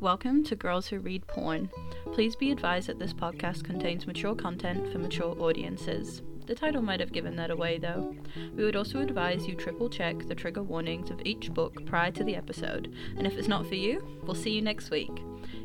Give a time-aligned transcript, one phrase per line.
[0.00, 1.68] Welcome to Girls Who Read Porn.
[2.12, 6.22] Please be advised that this podcast contains mature content for mature audiences.
[6.46, 8.14] The title might have given that away though.
[8.54, 12.22] We would also advise you triple check the trigger warnings of each book prior to
[12.22, 15.10] the episode, and if it's not for you, we'll see you next week.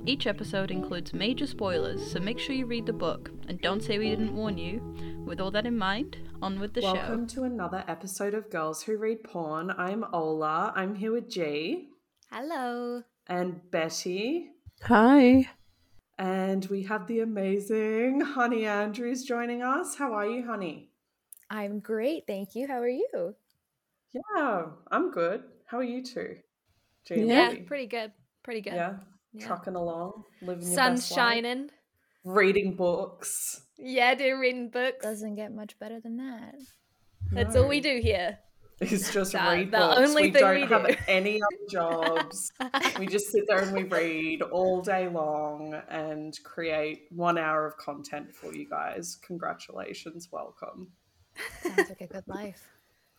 [0.07, 3.99] Each episode includes major spoilers, so make sure you read the book and don't say
[3.99, 4.81] we didn't warn you.
[5.27, 7.07] With all that in mind, on with the Welcome show.
[7.07, 9.69] Welcome to another episode of Girls Who Read Porn.
[9.77, 10.73] I'm Ola.
[10.75, 11.89] I'm here with G
[12.31, 13.03] Hello.
[13.27, 14.49] And Betty.
[14.83, 15.49] Hi.
[16.17, 19.95] And we have the amazing Honey Andrews joining us.
[19.95, 20.89] How are you, Honey?
[21.49, 22.67] I'm great, thank you.
[22.67, 23.35] How are you?
[24.13, 25.43] Yeah, I'm good.
[25.65, 26.37] How are you two?
[27.05, 28.11] G and Yeah, pretty good.
[28.43, 28.73] Pretty good.
[28.73, 28.97] Yeah,
[29.33, 29.47] Yeah.
[29.47, 31.17] trucking along, living your Sun's best life.
[31.17, 31.69] shining.
[32.25, 33.65] reading books.
[33.77, 35.03] Yeah, doing reading books.
[35.03, 36.55] Doesn't get much better than that.
[37.31, 37.63] That's No.
[37.63, 38.39] all we do here.
[38.79, 39.97] It's just That- read the books.
[39.99, 40.95] only we thing don't we have do.
[41.07, 42.51] any other jobs.
[42.99, 47.77] we just sit there and we read all day long and create one hour of
[47.77, 49.17] content for you guys.
[49.25, 50.91] Congratulations, welcome.
[51.61, 52.67] Sounds like a good life.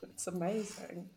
[0.02, 1.08] It's amazing.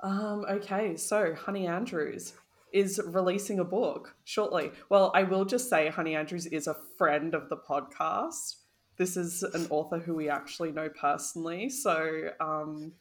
[0.00, 2.34] Um, okay, so Honey Andrews
[2.72, 4.70] is releasing a book shortly.
[4.90, 8.56] Well, I will just say Honey Andrews is a friend of the podcast.
[8.98, 11.68] This is an author who we actually know personally.
[11.70, 12.92] So um,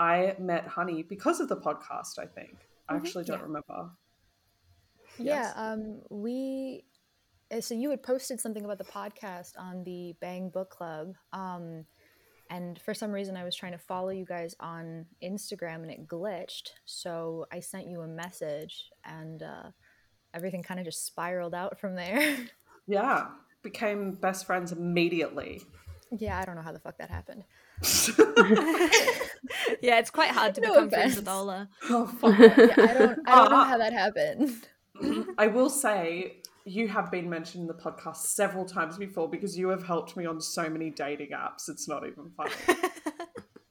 [0.00, 2.56] I met Honey because of the podcast, I think.
[2.88, 3.44] I actually don't yeah.
[3.44, 3.90] remember.
[5.18, 6.84] Yeah, um, we.
[7.54, 11.84] uh, So you had posted something about the podcast on the Bang Book Club, um,
[12.48, 16.08] and for some reason I was trying to follow you guys on Instagram and it
[16.08, 16.70] glitched.
[16.86, 19.70] So I sent you a message, and uh,
[20.32, 22.36] everything kind of just spiraled out from there.
[22.86, 23.26] Yeah,
[23.62, 25.62] became best friends immediately.
[26.18, 27.44] Yeah, I don't know how the fuck that happened.
[29.82, 31.28] yeah, it's quite hard to No become friends with.
[31.28, 31.68] Ola.
[31.88, 32.38] oh, fuck.
[32.38, 33.28] Yeah, I don't.
[33.28, 33.64] I don't know Ah.
[33.64, 34.52] how that happened.
[35.38, 39.68] I will say you have been mentioned in the podcast several times before because you
[39.70, 41.68] have helped me on so many dating apps.
[41.68, 42.52] It's not even funny.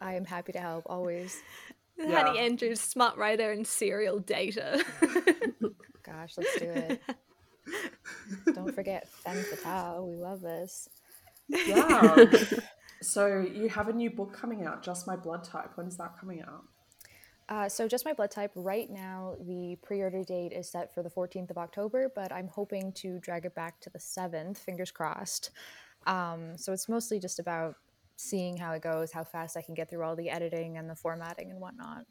[0.01, 1.38] I am happy to help always.
[1.97, 2.23] Yeah.
[2.25, 4.83] Honey Andrews, smart writer and serial data.
[6.03, 7.01] Gosh, let's do it.
[8.55, 10.07] Don't forget femme fatale.
[10.07, 10.88] We love this.
[11.49, 12.25] Yeah.
[13.01, 15.71] so you have a new book coming out, Just My Blood Type.
[15.75, 16.63] When's that coming out?
[17.49, 18.51] Uh, so, just my blood type.
[18.53, 22.91] Right now, the pre-order date is set for the 14th of October, but I'm hoping
[22.93, 24.59] to drag it back to the 7th.
[24.59, 25.49] Fingers crossed.
[26.05, 27.75] Um, so it's mostly just about
[28.17, 30.95] seeing how it goes, how fast I can get through all the editing and the
[30.95, 32.05] formatting and whatnot.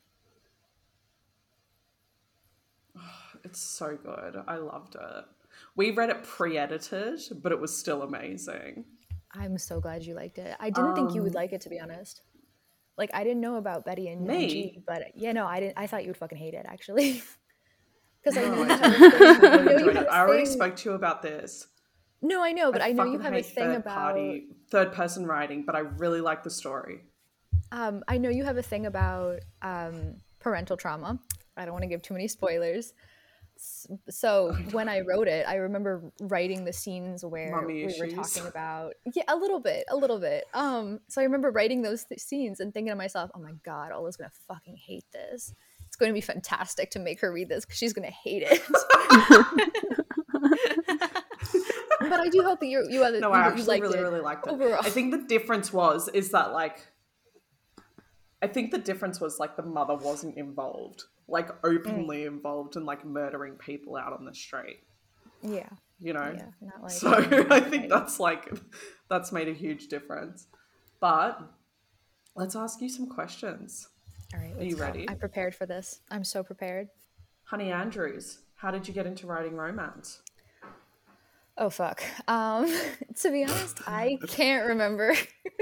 [3.44, 4.42] It's so good.
[4.48, 5.24] I loved it.
[5.76, 8.84] We read it pre-edited, but it was still amazing.
[9.34, 10.56] I'm so glad you liked it.
[10.58, 12.22] I didn't think you would Um, like it, to be honest.
[12.96, 14.82] Like, I didn't know about Betty and Me?
[14.86, 15.74] But yeah, no, I didn't.
[15.78, 17.22] I thought you would fucking hate it, actually.
[18.24, 19.40] Because I know I you have a didn't.
[19.40, 20.08] thing- I I know really you enjoyed have it.
[20.08, 21.68] a I already thing- spoke to you about this.
[22.20, 23.94] No, I know, but I, know you have a thing third about.
[23.94, 27.02] party, third person writing, but I really like the story.
[27.70, 31.20] Um, I know you have a thing about um, parental trauma.
[31.56, 32.92] I don't want to give too many spoilers.
[34.08, 38.46] So when I wrote it, I remember writing the scenes where Mommy we were talking
[38.48, 40.44] about yeah, a little bit, a little bit.
[40.54, 43.90] Um, so I remember writing those th- scenes and thinking to myself, "Oh my god,
[43.92, 45.52] Ola's gonna fucking hate this.
[45.86, 48.62] It's going to be fantastic to make her read this because she's gonna hate it."
[52.00, 54.02] but I do hope that you you other No, you, I you actually really, it.
[54.02, 54.50] really liked it.
[54.52, 54.80] overall.
[54.82, 56.86] I think the difference was is that like
[58.40, 62.26] I think the difference was like the mother wasn't involved, like openly Mm.
[62.28, 64.80] involved in like murdering people out on the street.
[65.42, 65.68] Yeah,
[66.00, 66.32] You know?
[66.36, 67.12] yeah, not like so
[67.50, 68.52] I think that's like
[69.10, 70.46] that's made a huge difference.
[71.00, 71.40] But
[72.36, 73.88] let's ask you some questions.
[74.34, 74.82] All right, Are you go.
[74.82, 75.08] ready?
[75.08, 76.00] I'm prepared for this.
[76.10, 76.88] I'm so prepared.
[77.44, 80.22] Honey Andrews, how did you get into writing romance?
[81.60, 82.02] Oh fuck.
[82.28, 82.72] Um,
[83.20, 85.12] to be honest, I can't remember.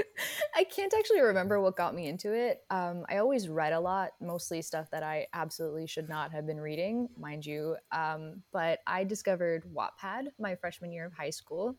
[0.55, 2.61] I can't actually remember what got me into it.
[2.69, 6.59] Um, I always read a lot, mostly stuff that I absolutely should not have been
[6.59, 7.77] reading, mind you.
[7.91, 11.75] Um, but I discovered Wattpad my freshman year of high school,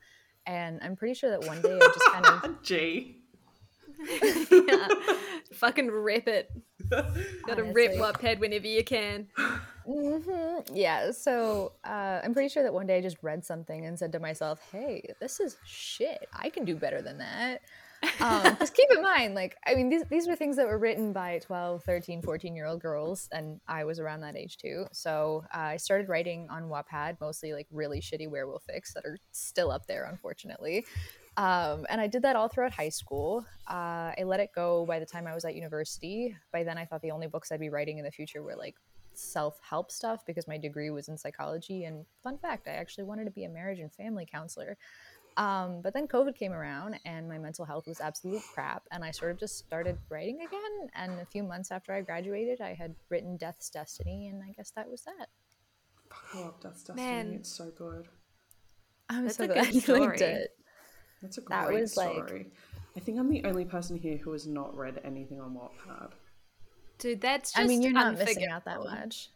[0.46, 3.22] and I'm pretty sure that one day I just kind of G.
[4.50, 4.88] yeah.
[5.54, 6.50] Fucking rip it.
[7.46, 7.98] Gotta rip Honestly.
[7.98, 9.28] Wattpad whenever you can.
[9.86, 13.98] hmm Yeah, so uh, I'm pretty sure that one day I just read something and
[13.98, 16.28] said to myself, "Hey, this is shit.
[16.32, 17.60] I can do better than that."
[18.20, 21.12] Um, just keep in mind, like, I mean, these these were things that were written
[21.12, 24.86] by 12, 13, 14 year old girls, and I was around that age too.
[24.92, 29.18] So uh, I started writing on Wattpad, mostly like really shitty werewolf fics that are
[29.32, 30.84] still up there, unfortunately.
[31.38, 33.46] Um, and I did that all throughout high school.
[33.70, 36.36] Uh, I let it go by the time I was at university.
[36.52, 38.74] By then, I thought the only books I'd be writing in the future were like
[39.14, 41.84] self help stuff because my degree was in psychology.
[41.84, 44.76] And fun fact, I actually wanted to be a marriage and family counselor.
[45.36, 48.82] Um, but then COVID came around and my mental health was absolute crap.
[48.90, 50.90] And I sort of just started writing again.
[50.96, 54.26] And a few months after I graduated, I had written Death's Destiny.
[54.26, 55.28] And I guess that was that.
[56.34, 57.08] I love Death's Destiny.
[57.08, 57.32] Man.
[57.34, 58.08] It's so good.
[59.08, 60.50] I'm That's so a glad you liked it.
[61.22, 62.50] That's a great That was, like-
[62.96, 66.10] I think I'm the only person here who has not read anything on Wattpad.
[66.98, 69.30] Dude, that's just I mean, you're not missing out that much.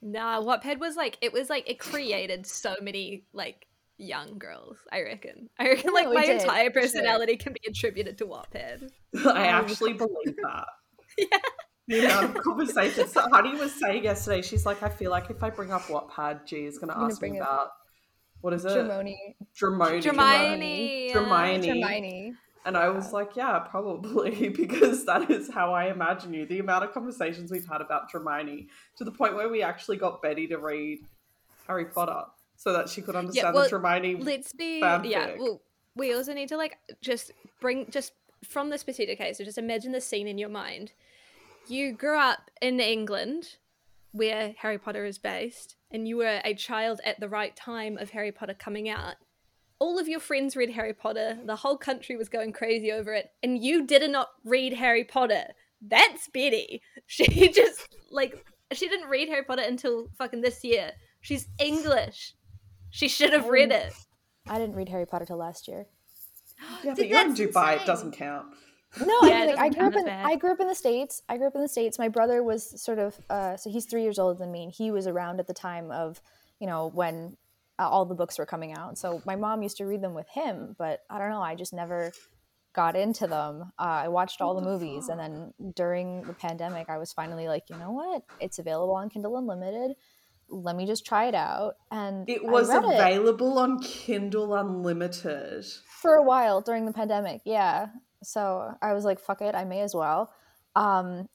[0.00, 3.66] Nah, Wattpad was like it was like it created so many like
[3.98, 4.78] young girls.
[4.90, 5.50] I reckon.
[5.58, 6.82] I reckon like my did, entire for sure.
[6.82, 8.88] personality can be attributed to Wattpad.
[9.26, 10.66] I actually believe that.
[11.18, 11.38] Yeah.
[11.86, 15.42] The amount of conversations that Honey was saying yesterday, she's like, I feel like if
[15.42, 17.68] I bring up Wattpad, G is going to gonna ask me bring it- about
[18.44, 18.68] what is it?
[18.68, 19.34] Dramione.
[19.58, 20.04] Dramione.
[20.04, 21.10] Hermione.
[21.12, 21.66] Hermione.
[21.66, 22.34] Hermione.
[22.66, 26.44] And I was like, yeah, probably, because that is how I imagine you.
[26.44, 28.68] The amount of conversations we've had about Hermione,
[28.98, 30.98] to the point where we actually got Betty to read
[31.66, 32.24] Harry Potter
[32.56, 34.16] so that she could understand well, the Hermione.
[34.16, 35.08] Let's be fanfic.
[35.08, 35.36] yeah.
[35.38, 35.62] Well,
[35.96, 37.32] we also need to like just
[37.62, 38.12] bring just
[38.46, 39.38] from this particular case.
[39.38, 40.92] So just imagine the scene in your mind.
[41.66, 43.56] You grew up in England,
[44.14, 48.10] where Harry Potter is based, and you were a child at the right time of
[48.10, 49.16] Harry Potter coming out.
[49.80, 51.38] All of your friends read Harry Potter.
[51.44, 55.46] The whole country was going crazy over it, and you did not read Harry Potter.
[55.82, 56.80] That's Betty.
[57.06, 60.92] She just like she didn't read Harry Potter until fucking this year.
[61.20, 62.34] She's English.
[62.90, 63.92] She should have read um, it.
[64.48, 65.86] I didn't read Harry Potter till last year.
[66.84, 68.46] yeah, Dude, but you're in that's Dubai, it doesn't count.
[69.00, 70.08] No, Yeah, I, mean, like, I grew up in.
[70.08, 71.22] I grew up in the states.
[71.28, 71.98] I grew up in the states.
[71.98, 74.90] My brother was sort of uh, so he's three years older than me, and he
[74.90, 76.20] was around at the time of
[76.60, 77.36] you know when
[77.78, 78.98] uh, all the books were coming out.
[78.98, 81.42] So my mom used to read them with him, but I don't know.
[81.42, 82.12] I just never
[82.72, 83.72] got into them.
[83.78, 87.70] Uh, I watched all the, movies, and then during the pandemic, I was finally like,
[87.70, 88.22] you know what?
[88.40, 89.96] It's available on Kindle Unlimited.
[90.48, 91.76] Let me just try it out.
[91.90, 95.64] And It was read it available on Kindle Unlimited.
[95.86, 97.86] for a while during the pandemic yeah
[98.26, 100.32] so i was like fuck it i may as well
[100.76, 101.26] um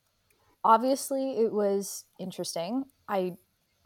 [0.63, 3.35] obviously it was interesting i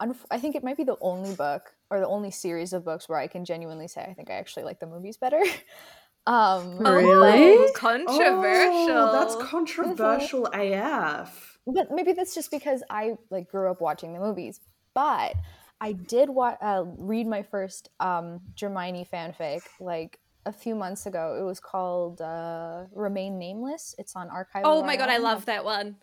[0.02, 3.08] unf- i think it might be the only book or the only series of books
[3.08, 5.40] where i can genuinely say i think i actually like the movies better
[6.26, 7.56] um Really?
[7.56, 8.96] Oh, controversial.
[8.96, 11.58] Oh, that's controversial AF.
[11.66, 14.60] but maybe that's just because I like grew up watching the movies.
[14.94, 15.34] But
[15.80, 21.36] I did wa- uh, read my first um, Hermione fanfic like a few months ago.
[21.40, 24.62] It was called uh, "Remain Nameless." It's on Archive.
[24.64, 25.96] oh my god, I love that one.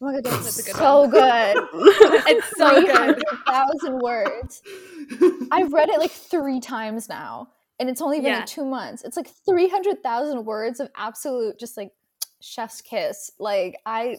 [0.00, 1.56] Oh my god, That's that's a good so good.
[2.28, 3.22] It's so good.
[3.46, 4.62] thousand words.
[5.50, 7.48] I've read it like three times now,
[7.80, 8.38] and it's only been Yeah.
[8.38, 9.04] like two months.
[9.04, 11.92] It's like three hundred thousand words of absolute just like
[12.40, 13.30] chef's kiss.
[13.38, 14.18] Like I,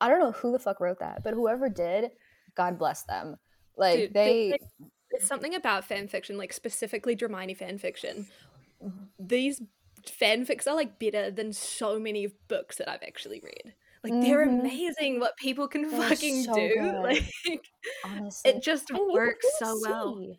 [0.00, 2.12] I don't know who the fuck wrote that, but whoever did,
[2.54, 3.36] God bless them.
[3.76, 4.58] Like Dude, they,
[5.10, 8.26] there's, something about fan fiction, like specifically Hermione fan fiction.
[9.18, 9.62] These
[10.06, 13.74] fanfics are like better than so many books that I've actually read.
[14.04, 14.60] Like they're Mhm.
[14.60, 16.74] amazing what people can They're fucking so do.
[16.80, 17.02] good.
[17.02, 17.64] Like
[18.04, 20.14] honestly, it just And works so well.
[20.16, 20.38] see-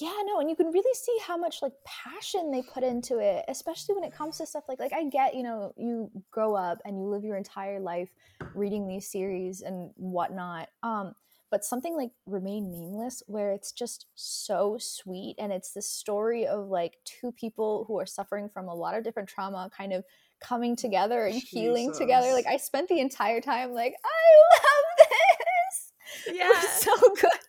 [0.00, 3.44] Yeah, no, and you can really see how much like passion they put into it,
[3.48, 6.78] especially when it comes to stuff like like I get, you know, you grow up
[6.84, 8.10] and you live your entire life
[8.54, 10.70] reading these series and whatnot.
[10.82, 11.14] Um,
[11.52, 16.66] but something like Remain Nameless, where it's just so sweet and it's the story of
[16.68, 20.02] like two people who are suffering from a lot of different trauma kind of
[20.40, 22.32] coming together and healing together.
[22.32, 24.24] Like I spent the entire time like, I
[24.64, 25.92] love this.
[26.28, 26.48] It Yeah.
[26.48, 27.40] was so good.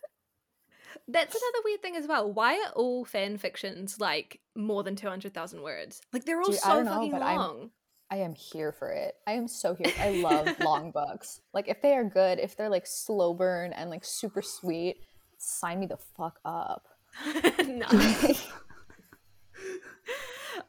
[1.08, 2.32] That's another weird thing as well.
[2.32, 6.00] Why are all fan fictions like more than 200,000 words?
[6.12, 7.70] Like they're all Dude, so know, fucking but I'm- long.
[8.10, 9.14] I am here for it.
[9.26, 9.92] I am so here.
[9.98, 11.40] I love long books.
[11.52, 14.98] Like if they are good, if they're like slow burn and like super sweet,
[15.38, 16.86] sign me the fuck up.
[17.66, 18.46] nice.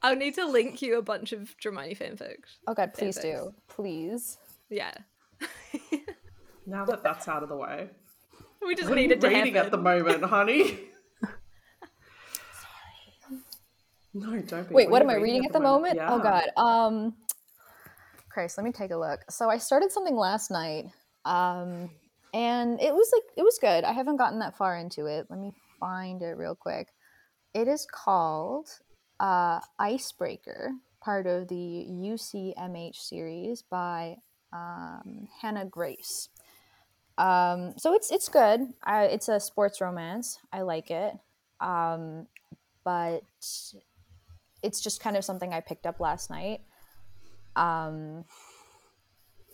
[0.01, 2.57] I'll need to link you a bunch of Hermione fanfics.
[2.67, 3.43] Oh god, please Perfect.
[3.43, 3.53] do.
[3.67, 4.37] Please.
[4.69, 4.93] Yeah.
[6.65, 7.89] Now that that's out of the way.
[8.65, 9.65] we just What are you needed to reading happen.
[9.65, 10.79] at the moment, honey?
[14.13, 14.73] No, don't be.
[14.73, 15.99] Wait, what are am I reading at the moment?
[16.01, 16.23] Oh Yeah.
[16.23, 16.49] god.
[16.57, 17.13] Um
[18.35, 19.21] Christ, let me take a look.
[19.31, 20.85] So I started something last night.
[21.25, 21.89] Um
[22.33, 23.83] and it was like it was good.
[23.83, 25.25] I haven't gotten that far into it.
[25.29, 26.89] Let me find it real quick.
[27.53, 28.67] It is called
[29.19, 34.17] uh Icebreaker, part of the UCMH series by
[34.55, 36.29] um, Hannah Grace.
[37.17, 38.61] Um, so it's it's good.
[38.83, 40.39] I, it's a sports romance.
[40.51, 41.13] I like it,
[41.61, 42.27] um,
[42.83, 43.21] but
[44.63, 46.61] it's just kind of something I picked up last night.
[47.55, 48.25] Um,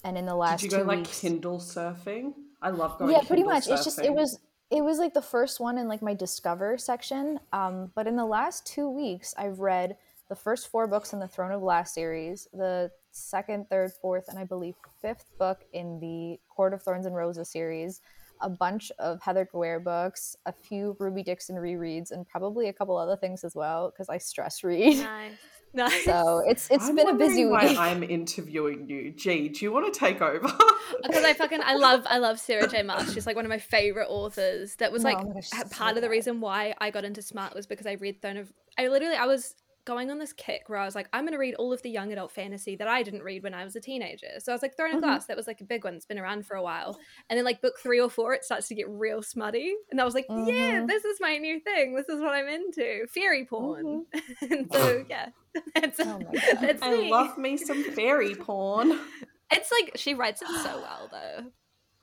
[0.04, 2.34] and in the last Did you go two like weeks, Kindle surfing?
[2.62, 3.12] I love going.
[3.12, 3.68] yeah, pretty Kindle much.
[3.68, 4.40] It's just it was
[4.72, 7.40] it was like the first one in like my discover section.
[7.52, 9.98] Um, but in the last two weeks, I've read
[10.30, 14.40] the first four books in the Throne of Glass series, the second, third, fourth, and
[14.40, 18.00] I believe fifth book in the Court of Thorns and Roses series,
[18.40, 22.98] a bunch of Heather Guerre books, a few Ruby Dixon rereads, and probably a couple
[22.98, 25.00] other things as well because I stress read.
[25.00, 25.34] Nice.
[25.74, 26.04] Nice.
[26.04, 27.80] So it's it's I'm been a busy wondering week.
[27.80, 29.12] I'm interviewing you.
[29.14, 30.52] G, do you want to take over?
[31.04, 32.84] because I fucking I love I love Sarah J.
[32.84, 33.14] Maas.
[33.14, 34.76] She's like one of my favorite authors.
[34.76, 36.92] That was oh No, like oh gosh, she's so part of the reason why I
[36.92, 38.52] got into smut was because I read Throne of.
[38.78, 41.56] I literally I was going on this kick where I was like I'm gonna read
[41.56, 44.28] all of the young adult fantasy that I didn't read when I was a teenager.
[44.40, 45.02] So I was like Throne of Mhm.
[45.04, 45.26] Glass.
[45.28, 45.96] That was like a big one.
[45.96, 47.00] It's been around for a while.
[47.30, 49.74] And then like book three or four, it starts to get real smutty.
[49.92, 50.88] And I was like, yeah, Mhm.
[50.88, 51.96] this is my new thing.
[51.96, 53.08] This is what I'm into.
[53.08, 54.06] Fairy porn.
[54.14, 54.46] Mm-hmm.
[54.54, 55.30] and so yeah,
[55.76, 56.58] that's Oh my God.
[56.62, 57.10] that's I me.
[57.12, 59.00] love me some fairy porn.
[59.54, 61.46] It's like she writes it so well though.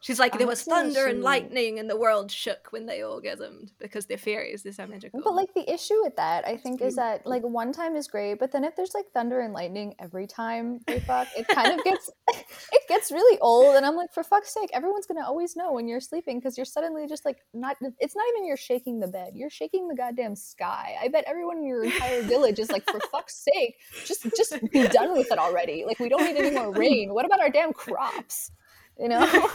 [0.01, 4.07] She's like, there was thunder and lightning, and the world shook when they orgasmed because
[4.07, 4.63] they're fairies.
[4.63, 5.21] They're so magical.
[5.23, 8.39] But like the issue with that, I think, is that like one time is great,
[8.39, 11.85] but then if there's like thunder and lightning every time they fuck, it kind of
[11.85, 12.11] gets
[12.73, 13.77] it gets really old.
[13.77, 16.65] And I'm like, for fuck's sake, everyone's gonna always know when you're sleeping because you're
[16.65, 17.77] suddenly just like not.
[17.99, 20.97] It's not even you're shaking the bed, you're shaking the goddamn sky.
[21.01, 24.87] I bet everyone in your entire village is like, for fuck's sake, just just be
[24.89, 25.85] done with it already.
[25.85, 27.13] Like we don't need any more rain.
[27.13, 28.53] What about our damn crops?
[28.99, 29.25] You know.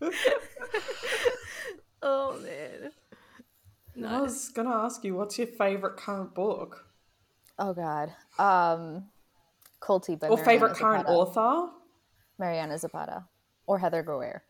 [2.02, 2.90] oh man.
[4.06, 6.84] I was gonna ask you, what's your favorite current book
[7.58, 8.12] Oh God.
[8.38, 9.04] Um,
[9.80, 11.70] Kulti by or Mariana favorite current author?
[12.38, 13.26] Mariana Zapata
[13.66, 14.42] or Heather Guerre.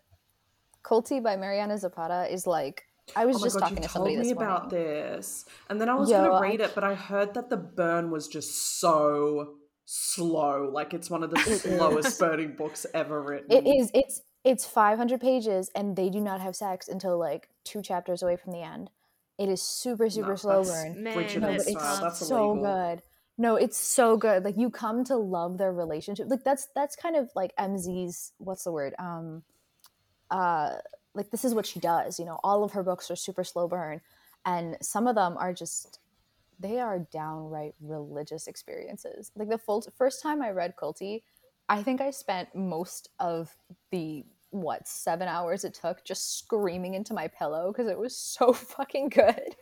[0.83, 4.09] Kulti by Mariana Zapata is like I was Oh just god, talking you to told
[4.09, 6.95] somebody me this about this, and then I was Yo, gonna read it, but I
[6.95, 10.69] heard that the burn was just so slow.
[10.73, 13.53] Like it's one of the slowest burning books ever written.
[13.53, 13.91] It is.
[13.95, 18.37] It's it's 500 pages, and they do not have sex until like two chapters away
[18.37, 18.91] from the end.
[19.39, 21.03] It is super super No, slow burn.
[21.03, 22.63] Man, Bridget No, but it's That's so illegal.
[22.63, 23.03] good.
[23.37, 24.45] No, it's so good.
[24.45, 26.29] Like you come to love their relationship.
[26.29, 28.95] Like that's that's kind of like MZ's what's the word?
[28.99, 29.43] Um
[30.31, 30.77] uh
[31.15, 32.39] like this is what she does, you know.
[32.45, 34.01] All of her books are super slow burn
[34.47, 35.99] and some of them are just
[36.59, 39.31] they are downright religious experiences.
[39.37, 41.23] Like the full first time I read Kulti,
[41.69, 43.57] I think I spent most of
[43.91, 48.53] the what seven hours it took just screaming into my pillow because it was so
[48.53, 49.57] fucking good.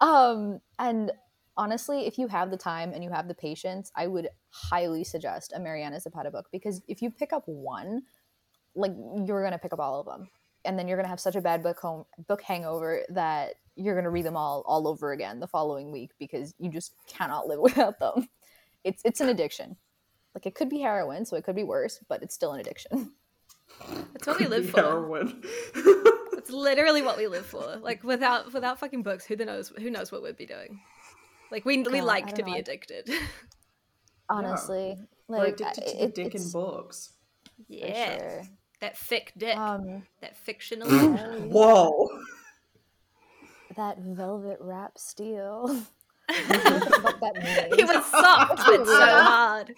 [0.00, 1.12] Um, and
[1.56, 5.52] honestly, if you have the time and you have the patience, I would highly suggest
[5.54, 8.02] a Mariana Zapata book because if you pick up one,
[8.74, 8.92] like
[9.26, 10.28] you're gonna pick up all of them,
[10.64, 14.10] and then you're gonna have such a bad book home book hangover that you're gonna
[14.10, 17.98] read them all all over again the following week because you just cannot live without
[17.98, 18.28] them.
[18.84, 19.76] It's it's an addiction.
[20.34, 23.12] Like it could be heroin, so it could be worse, but it's still an addiction.
[24.12, 24.80] That's what we live for.
[24.80, 25.42] Heroin.
[26.34, 27.76] It's literally what we live for.
[27.80, 30.80] Like without without fucking books, who the knows who knows what we'd be doing?
[31.52, 33.08] Like we we God, I like to know, be addicted.
[34.28, 34.96] Honestly,
[35.28, 37.12] We're like addicted to I- the dick in it's- books.
[37.58, 38.42] for yeah, sure.
[38.82, 40.88] That thick dick, Um, that fictional.
[40.90, 42.08] Whoa.
[43.76, 45.68] that velvet wrap steel.
[46.26, 47.74] what that means.
[47.78, 49.74] it was soft but so hard.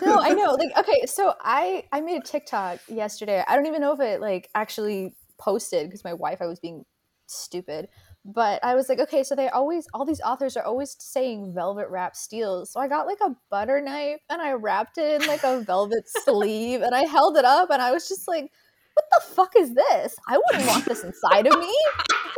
[0.00, 0.52] no, I know.
[0.52, 3.44] Like, okay, so I I made a TikTok yesterday.
[3.46, 6.84] I don't even know if it like actually posted because my Wi-Fi was being
[7.26, 7.88] stupid.
[8.30, 11.88] But I was like, okay, so they always all these authors are always saying velvet
[11.88, 12.66] wrap steel.
[12.66, 16.04] So I got like a butter knife and I wrapped it in like a velvet
[16.24, 18.50] sleeve and I held it up and I was just like,
[18.92, 20.14] what the fuck is this?
[20.28, 21.74] I wouldn't want this inside of me.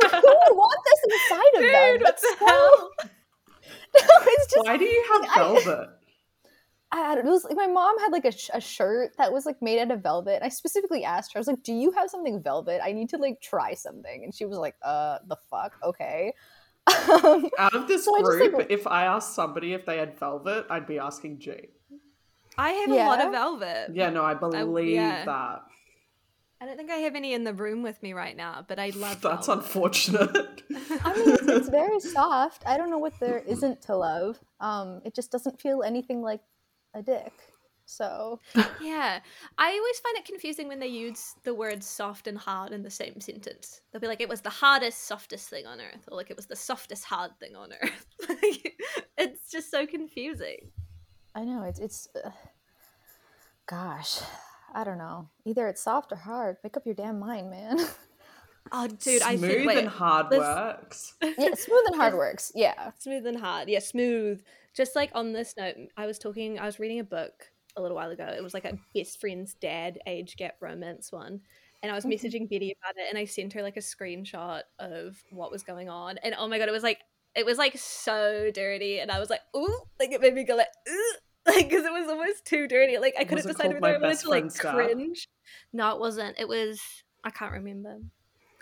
[0.03, 1.93] Who would want this inside of them?
[1.93, 2.89] Dude, what That's the so- hell?
[3.93, 5.89] No, it's just Why do you have I- velvet?
[5.89, 6.00] I
[6.93, 9.61] don't, it was like my mom had like a, sh- a shirt that was like
[9.61, 10.35] made out of velvet.
[10.35, 12.81] And I specifically asked her, I was like, "Do you have something velvet?
[12.83, 16.33] I need to like try something." And she was like, "Uh, the fuck, okay."
[17.23, 19.97] Um, Out of this So I just, group, like- if I asked somebody if they
[19.97, 21.53] had velvet, I'd be asking G.
[22.57, 23.91] I have a lot of velvet.
[23.93, 25.23] Yeah, no, I believe yeah.
[25.25, 25.61] that.
[26.59, 28.91] I don't think I have any in the room with me right now, but I
[28.95, 29.63] love That's velvet.
[29.63, 30.63] unfortunate.
[31.03, 32.63] I mean, it's, it's very soft.
[32.67, 34.39] I don't know what there isn't to love.
[34.59, 36.41] Um, it just doesn't feel anything like
[36.93, 37.33] a dick.
[37.85, 38.39] So
[38.81, 39.19] Yeah.
[39.57, 42.89] I always find it confusing when they use the words soft and hard in the
[42.89, 43.81] same sentence.
[43.91, 46.45] They'll be like, it was the hardest, softest thing on earth, or like it was
[46.47, 48.05] the softest, hard thing on earth.
[48.29, 48.79] like,
[49.17, 50.71] it's just so confusing.
[51.35, 52.07] I know it's it's.
[52.15, 52.29] Uh,
[53.65, 54.19] gosh,
[54.73, 55.29] I don't know.
[55.45, 56.57] Either it's soft or hard.
[56.63, 57.77] Make up your damn mind, man.
[58.71, 59.67] Oh, dude, I Smooth think.
[59.67, 61.13] Wait, and hard let's- works.
[61.37, 62.51] yeah, smooth and hard works.
[62.53, 62.91] Yeah.
[62.99, 63.67] Smooth and hard.
[63.67, 64.39] Yeah, smooth.
[64.75, 67.95] Just like on this note, I was talking, I was reading a book a little
[67.95, 68.25] while ago.
[68.25, 71.41] It was like a best friend's dad age gap romance one.
[71.83, 75.21] And I was messaging Betty about it and I sent her like a screenshot of
[75.31, 76.19] what was going on.
[76.19, 76.99] And oh my god, it was like
[77.35, 80.55] it was like so dirty and I was like, ooh, like it made me go
[80.55, 81.13] like, ooh,
[81.47, 82.97] like because it was almost too dirty.
[82.97, 84.73] Like I couldn't decide whether I wanted to like Dad?
[84.73, 85.27] cringe.
[85.73, 86.39] No, it wasn't.
[86.39, 86.79] It was
[87.23, 87.97] I can't remember.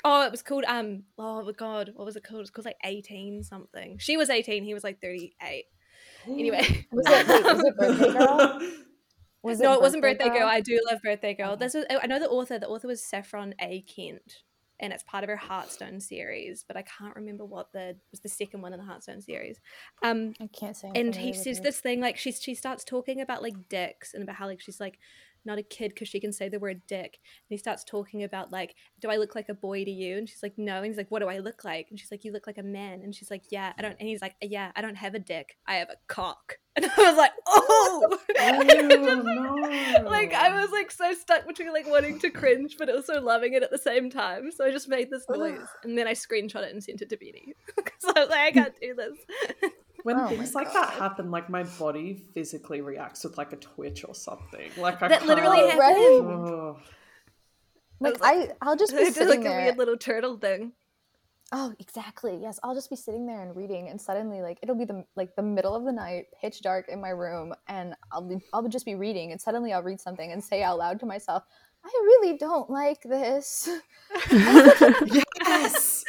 [0.03, 1.03] Oh, it was called um.
[1.17, 2.39] Oh my god, what was it called?
[2.39, 3.97] It was called like eighteen something.
[3.99, 4.63] She was eighteen.
[4.63, 5.65] He was like thirty eight.
[6.38, 8.62] Anyway, Was it, wait, was it Birthday Girl?
[9.41, 10.48] Was no, it wasn't Birthday Girl.
[10.48, 11.55] I do love Birthday Girl.
[11.55, 12.59] This was I know the author.
[12.59, 13.81] The author was Saffron A.
[13.83, 14.43] Kent,
[14.81, 16.65] and it's part of her Heartstone series.
[16.67, 19.62] But I can't remember what the was the second one in the Heartstone series.
[20.03, 20.91] Um, I can't say.
[20.93, 21.63] And he says it.
[21.63, 24.81] this thing like she she starts talking about like dicks and about how like she's
[24.81, 25.00] like
[25.49, 27.19] not a kid because she can say the word dick.
[27.21, 30.17] And he starts talking about like do i look like a boy to you?
[30.17, 30.77] And she's like no.
[30.77, 31.87] And he's like what do i look like?
[31.89, 33.01] And she's like you look like a man.
[33.03, 35.57] And she's like yeah i don't and he's like yeah i don't have a dick.
[35.67, 36.57] I have a cock.
[36.75, 38.19] And i was like oh, oh.
[38.39, 39.25] And just,
[40.05, 43.53] like, like i was like so stuck between like wanting to cringe but also loving
[43.53, 44.51] it at the same time.
[44.51, 47.17] So i just made this noise and then i screenshot it and sent it to
[47.17, 49.71] Betty because i was like i can't do this
[50.03, 54.05] When Oh things like that happen, like my body physically reacts with like a twitch
[54.07, 54.71] or something.
[54.77, 56.27] Like I that literally can't- happened?
[56.49, 56.79] Oh.
[57.99, 59.61] Like like- I, I'll just be It did sitting like a there.
[59.61, 60.73] weird little turtle thing
[61.51, 62.37] Oh, exactly.
[62.39, 65.35] Yes, I'll just be sitting there and reading, and suddenly, like, it'll be the like
[65.35, 68.85] the middle of the night, pitch dark in my room, and I'll be I'll just
[68.85, 71.41] be reading, and suddenly I'll read something and say out loud to myself,
[71.83, 73.67] "I really don't like this."
[74.31, 76.03] yes.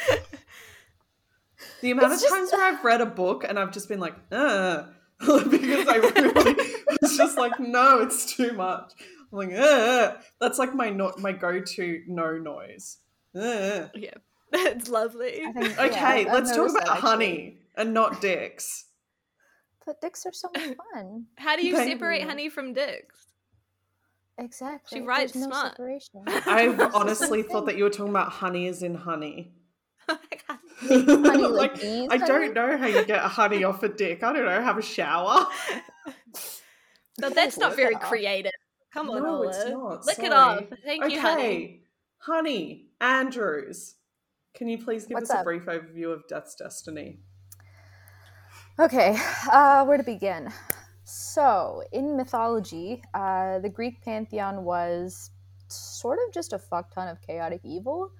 [1.81, 3.99] The amount It's of just- times where I've read a book and I've just been
[3.99, 4.83] like, uh,
[5.19, 6.55] because I really,
[7.01, 8.93] it's just like, no, it's too much.
[9.31, 12.97] I'm like, uh, that's like my no- my go-to no noise.
[13.35, 13.87] Uh.
[13.95, 14.13] Yeah,
[14.53, 15.31] it's lovely.
[15.53, 17.09] Think, yeah, Okay, I've- I've let's talk about that, actually.
[17.09, 18.85] honey and not dicks.
[19.85, 21.25] But dicks are so much fun.
[21.37, 21.91] How do you Baby.
[21.91, 23.25] separate honey from dicks?
[24.37, 24.99] Exactly.
[24.99, 25.71] She writes There's no smut.
[25.71, 26.23] separation.
[26.27, 29.51] I've That's the honestly thought that you were talking about honey as in honey.
[30.87, 32.27] Honey, like like, bees, I honey?
[32.27, 34.23] don't know how you get honey off a dick.
[34.23, 34.61] I don't know.
[34.61, 35.45] Have a shower.
[37.19, 38.51] no, that's not very it creative.
[38.93, 39.71] Come on, no, it's Olive.
[39.71, 40.05] not.
[40.05, 40.57] Lick it Sorry.
[40.57, 40.63] off.
[40.83, 41.81] Thank okay, you, honey.
[42.17, 43.95] honey Andrews.
[44.53, 47.19] Can you please give What's us a brief overview of Death's Destiny?
[48.79, 49.17] Okay,
[49.51, 50.51] uh, where to begin?
[51.03, 55.31] So, in mythology, uh, the Greek pantheon was
[55.67, 58.11] sort of just a fuck ton of chaotic evil.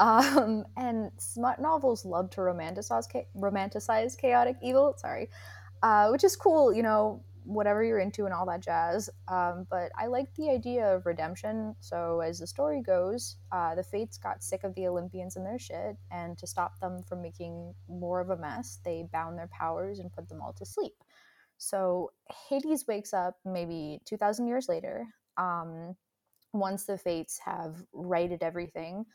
[0.00, 5.28] Um, and smut novels love to romanticize, cha- romanticize chaotic evil, sorry,
[5.82, 9.08] uh, which is cool, you know, whatever you're into and all that jazz.
[9.26, 11.74] Um, but I like the idea of redemption.
[11.80, 15.58] So, as the story goes, uh, the Fates got sick of the Olympians and their
[15.58, 19.98] shit, and to stop them from making more of a mess, they bound their powers
[19.98, 20.94] and put them all to sleep.
[21.56, 22.12] So,
[22.48, 25.06] Hades wakes up maybe 2,000 years later,
[25.38, 25.96] um,
[26.52, 29.06] once the Fates have righted everything,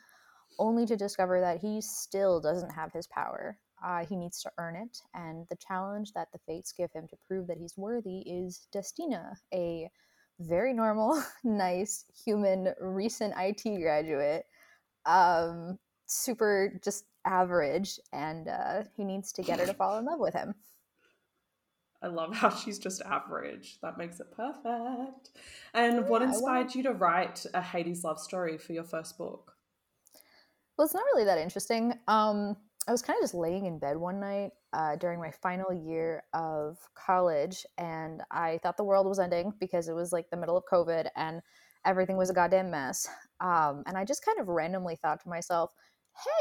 [0.59, 3.57] only to discover that he still doesn't have his power.
[3.83, 7.17] Uh, he needs to earn it, and the challenge that the Fates give him to
[7.27, 9.89] prove that he's worthy is Destina, a
[10.39, 14.45] very normal, nice, human, recent IT graduate,
[15.05, 20.19] um, super just average, and uh, he needs to get her to fall in love
[20.19, 20.55] with him.
[22.01, 23.79] I love how she's just average.
[23.81, 25.31] That makes it perfect.
[25.73, 29.17] And what Yeah, I inspired you to write a Hades love story for your first
[29.17, 29.52] book?
[30.77, 31.93] Well, it's not really that interesting.
[32.07, 32.57] Um,
[32.87, 36.23] I was kind of just laying in bed one night uh, during my final year
[36.33, 40.57] of college, and I thought the world was ending because it was like the middle
[40.57, 41.41] of COVID and
[41.85, 43.07] everything was a goddamn mess.
[43.39, 45.73] Um, and I just kind of randomly thought to myself,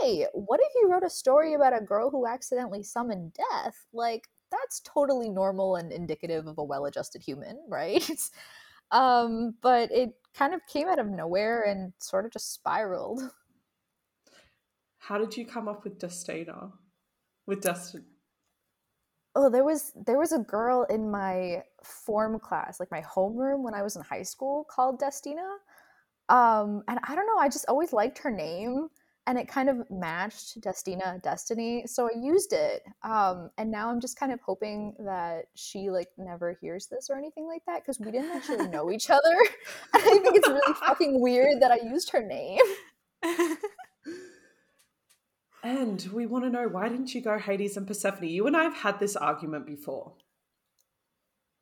[0.01, 3.87] hey, what if you wrote a story about a girl who accidentally summoned death?
[3.93, 8.09] Like, that's totally normal and indicative of a well adjusted human, right?
[8.91, 13.21] um, but it kind of came out of nowhere and sort of just spiraled.
[15.09, 16.73] How did you come up with Destina?
[17.47, 18.05] With Destin?
[19.35, 23.75] oh there was there was a girl in my form class like my homeroom when
[23.75, 25.57] i was in high school called destina
[26.29, 28.89] um and i don't know i just always liked her name
[29.27, 34.01] and it kind of matched destina destiny so i used it um and now i'm
[34.01, 37.99] just kind of hoping that she like never hears this or anything like that because
[38.01, 39.37] we didn't actually know each other
[39.95, 42.61] and i think it's really fucking weird that i used her name
[45.63, 48.29] And we want to know why didn't you go Hades and Persephone?
[48.29, 50.15] You and I have had this argument before.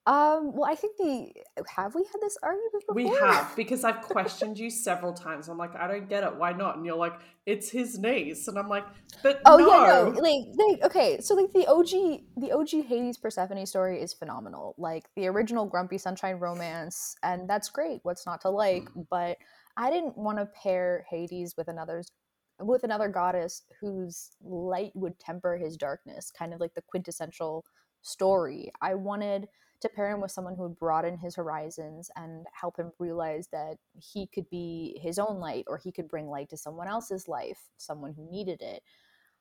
[0.07, 1.31] Um, well, I think the
[1.69, 2.95] have we had this argument before?
[2.95, 5.49] We have because I've questioned you several times.
[5.49, 6.35] I'm like, I don't get it.
[6.35, 6.77] Why not?
[6.77, 8.87] And you're like, it's his niece, and I'm like,
[9.23, 9.69] but Oh no.
[9.69, 14.15] yeah, no, like, like okay, so like the OG, the OG Hades Persephone story is
[14.15, 14.75] phenomenal.
[14.79, 18.01] Like the original Grumpy Sunshine romance, and that's great.
[18.03, 18.89] What's not to like?
[19.11, 19.37] But
[19.77, 22.11] I didn't want to pair Hades with another's
[22.61, 27.65] with another goddess whose light would temper his darkness, kind of like the quintessential
[28.03, 28.71] story.
[28.81, 29.49] I wanted
[29.81, 33.77] to pair him with someone who would broaden his horizons and help him realize that
[33.95, 37.71] he could be his own light or he could bring light to someone else's life,
[37.79, 38.83] someone who needed it.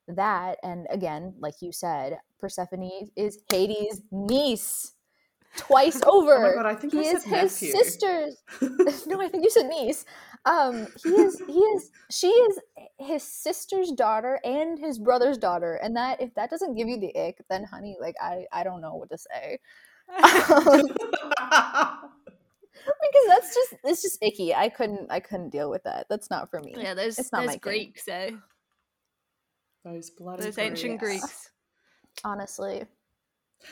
[0.08, 4.94] That, and again, like you said, Persephone is Hades' niece
[5.58, 6.36] twice over.
[6.38, 7.72] Oh my god, I think he I is said his nephew.
[7.72, 8.38] sister's
[9.08, 10.06] no, I think you said niece.
[10.46, 12.60] Um, he is, he is, she is
[12.98, 17.14] his sister's daughter and his brother's daughter, and that if that doesn't give you the
[17.20, 19.60] ick, then honey, like I, I don't know what to say.
[22.90, 24.54] because that's just it's just icky.
[24.56, 26.08] I couldn't I couldn't deal with that.
[26.10, 26.74] That's not for me.
[26.78, 27.60] Yeah, those It's not those my thing.
[27.62, 28.32] Greeks, eh?
[29.86, 31.22] Those bloody Those ancient Greeks.
[31.22, 31.50] Greeks.
[32.24, 32.99] Honestly, it's all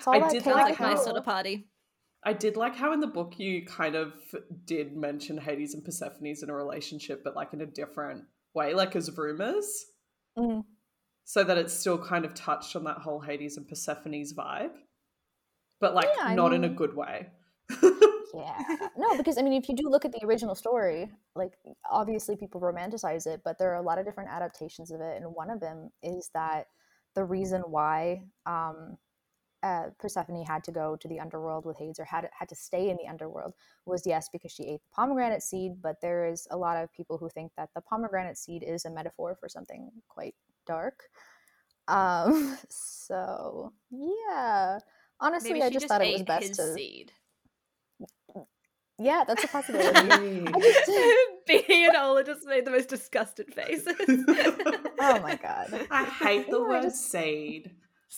[0.06, 1.70] I did taste like Like and my how- sort of party.
[2.24, 4.14] I did like how in the book you kind of
[4.66, 8.96] did mention Hades and Persephone's in a relationship, but like in a different way, like
[8.96, 9.86] as rumors,
[10.38, 10.66] Mm.
[11.24, 14.74] so that it's still kind of touched on that whole Hades and Persephone's vibe,
[15.80, 17.30] but like Yeah, I not in a good way.
[18.34, 18.58] Yeah.
[18.98, 21.54] No, because I mean, if you do look at the original story, like
[21.90, 25.34] obviously people romanticize it, but there are a lot of different adaptations of it, and
[25.34, 26.66] one of them is that
[27.16, 28.98] the reason why um,
[29.64, 32.90] uh, Persephone had to go to the underworld with Hades or had had to stay
[32.90, 33.54] in the underworld
[33.86, 37.18] was yes because she ate the pomegranate seed, but there is a lot of people
[37.18, 41.04] who think that the pomegranate seed is a metaphor for something quite dark.
[41.88, 44.80] Um, so yeah.
[45.20, 46.74] Honestly, Maybe I just just thought it ate was best his to.
[46.74, 47.12] seed.
[49.00, 50.00] Yeah, that's a possibility.
[50.00, 50.46] Ew.
[50.54, 50.92] I just-
[51.48, 53.86] Beanie and Ola just made the most disgusted faces.
[55.00, 55.88] oh my god.
[55.92, 57.72] I hate the word just- seed.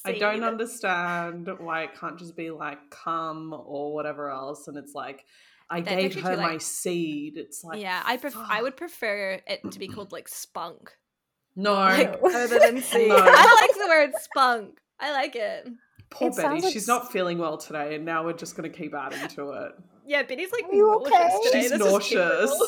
[0.06, 0.43] I don't Seed.
[0.43, 5.25] understand why it can't just be like cum or whatever else, and it's like
[5.69, 7.38] I That gave her like- my seed.
[7.38, 10.91] It's like yeah, I pref- I would prefer it to be called like spunk,
[11.56, 11.73] no.
[11.73, 13.10] like other than seed.
[13.10, 13.15] No.
[13.17, 14.80] I like the word spunk.
[14.99, 15.67] I like it.
[16.12, 18.71] Poor It Betty, like she's s- not feeling well today, and now we're just going
[18.71, 19.71] to keep adding to it.
[20.08, 21.39] Yeah, Betty's like Are you nauseous okay?
[21.45, 21.62] today.
[21.62, 22.63] She's This nauseous.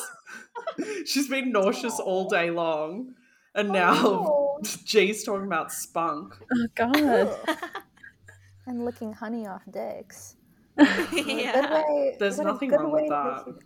[1.06, 3.14] she's been nauseous all day long,
[3.54, 4.41] and Oh, now no.
[4.84, 6.34] G's talking about spunk.
[6.52, 7.38] Oh god.
[8.66, 10.36] and licking honey off dicks.
[11.12, 11.82] yeah.
[11.88, 13.46] Way, There's nothing wrong with that.
[13.46, 13.56] make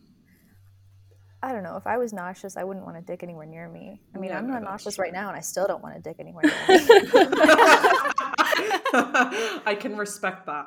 [1.42, 1.76] I don't know.
[1.76, 4.00] If I was nauseous, I wouldn't want a dick anywhere near me.
[4.14, 6.00] I mean, Yeah, I'm not that's nauseous right now, and I still don't want a
[6.00, 6.86] dick anywhere near me.
[9.64, 10.66] I can respect that.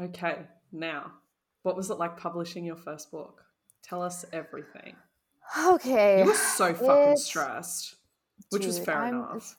[0.00, 0.36] Okay,
[0.72, 1.12] now,
[1.62, 3.42] what was it like publishing your first book?
[3.82, 4.94] Tell us everything.
[5.66, 6.20] okay.
[6.20, 7.95] You were so fucking It's- stressed,
[8.50, 9.56] which was fair I'm- enough.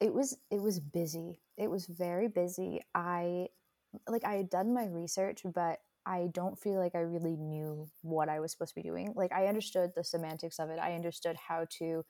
[0.00, 1.40] it was it was busy.
[1.56, 2.82] It was very busy.
[2.94, 3.48] I
[4.08, 8.28] like i had done my research but i don't feel like i really knew what
[8.28, 9.12] i was supposed to be doing.
[9.16, 10.78] Like i understood the semantics of it.
[10.78, 12.04] I understood how to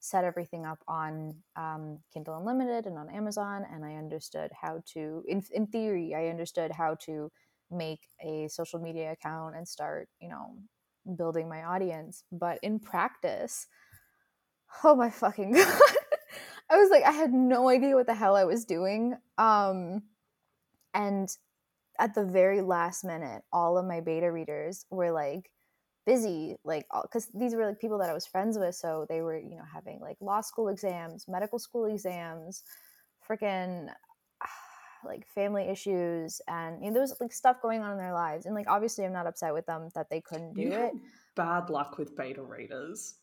[0.00, 5.24] set everything up on um, kindle unlimited and on amazon and i understood how to
[5.26, 7.30] in, in theory i understood how to
[7.70, 10.56] make a social media account and start you know
[11.16, 12.24] building my audience.
[12.32, 13.66] But in practice
[14.82, 15.80] oh my fucking god
[16.70, 19.14] I was like, I had no idea what the hell I was doing.
[19.38, 20.02] Um,
[20.94, 21.28] and
[21.98, 25.50] at the very last minute, all of my beta readers were like
[26.06, 28.74] busy, like, because these were like people that I was friends with.
[28.74, 32.62] So they were, you know, having like law school exams, medical school exams,
[33.28, 33.88] freaking
[35.04, 38.46] like family issues, and you know, there was like stuff going on in their lives.
[38.46, 40.92] And like, obviously, I'm not upset with them that they couldn't do it.
[41.36, 43.16] bad luck with beta readers.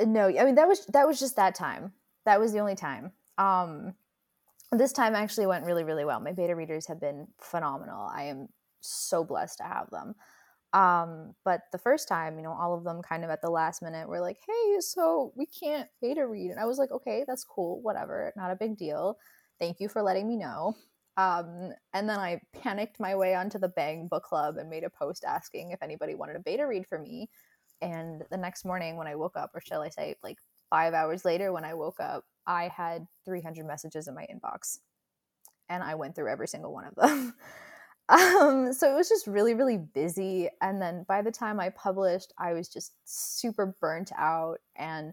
[0.00, 1.92] No i mean that was that was just that time.
[2.24, 3.12] That was the only time.
[3.38, 3.94] Um
[4.70, 6.20] this time actually went really really well.
[6.20, 8.08] My beta readers have been phenomenal.
[8.12, 8.48] I am
[8.80, 10.14] so blessed to have them.
[10.72, 13.82] Um but the first time you know all of them kind of at the last
[13.82, 16.50] minute were like hey so we can't beta read.
[16.50, 19.18] And i was like okay that's cool whatever not a big deal.
[19.58, 20.76] Thank you for letting me know.
[21.16, 24.90] Um and then i panicked my way onto the bang book club and made a
[24.90, 27.30] post asking if anybody wanted a beta read for me
[27.80, 30.38] and the next morning when I woke up, or shall I say, like
[30.70, 34.78] five hours later when I woke up, I had 300 messages in my inbox.
[35.68, 37.34] And I went through every single one of them.
[38.08, 40.48] um, so it was just really, really busy.
[40.62, 44.58] And then by the time I published, I was just super burnt out.
[44.76, 45.12] And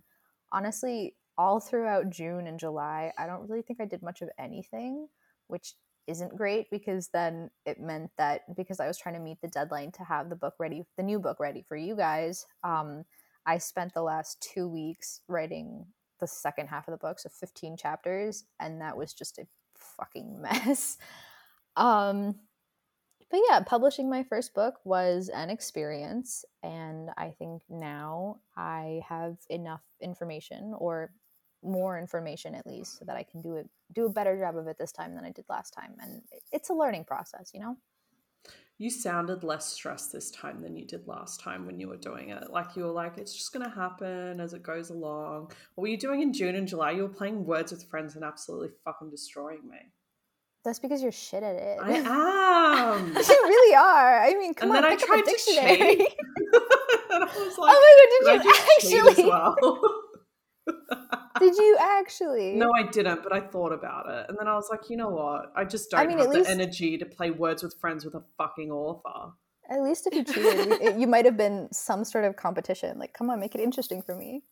[0.51, 5.07] honestly, all throughout June and July, I don't really think I did much of anything,
[5.47, 5.73] which
[6.07, 9.91] isn't great because then it meant that because I was trying to meet the deadline
[9.93, 13.05] to have the book ready, the new book ready for you guys, um,
[13.45, 15.85] I spent the last two weeks writing
[16.19, 20.41] the second half of the book, so 15 chapters, and that was just a fucking
[20.41, 20.97] mess.
[21.75, 22.35] Um,
[23.29, 29.37] but yeah, publishing my first book was an experience, and I think now I have
[29.49, 31.11] enough information or
[31.65, 34.67] more information at least so that I can do it do a better job of
[34.67, 35.95] it this time than I did last time.
[36.01, 37.77] And it's a learning process, you know?
[38.77, 42.29] You sounded less stressed this time than you did last time when you were doing
[42.29, 42.49] it.
[42.51, 45.51] Like you were like, it's just gonna happen as it goes along.
[45.75, 46.91] What were you doing in June and July?
[46.91, 49.77] You were playing Words with Friends and absolutely fucking destroying me.
[50.65, 51.77] That's because you're shit at it.
[51.81, 51.91] I
[52.97, 53.07] am.
[53.15, 54.23] you really are.
[54.23, 55.95] I mean, come and on, then I pick up a tried to dictionary.
[55.97, 55.99] cheat.
[57.11, 58.43] and I was like, oh my god,
[58.81, 59.25] "Did you actually?
[59.29, 59.94] well?"
[61.39, 62.53] Did you actually?
[62.55, 64.25] No, I didn't, but I thought about it.
[64.29, 65.51] And then I was like, you know what?
[65.55, 68.15] I just don't I mean, have the least- energy to play Words with Friends with
[68.15, 69.33] a fucking author.
[69.69, 72.99] At least if you cheated, you- you might have been some sort of competition.
[72.99, 74.43] Like, come on, make it interesting for me.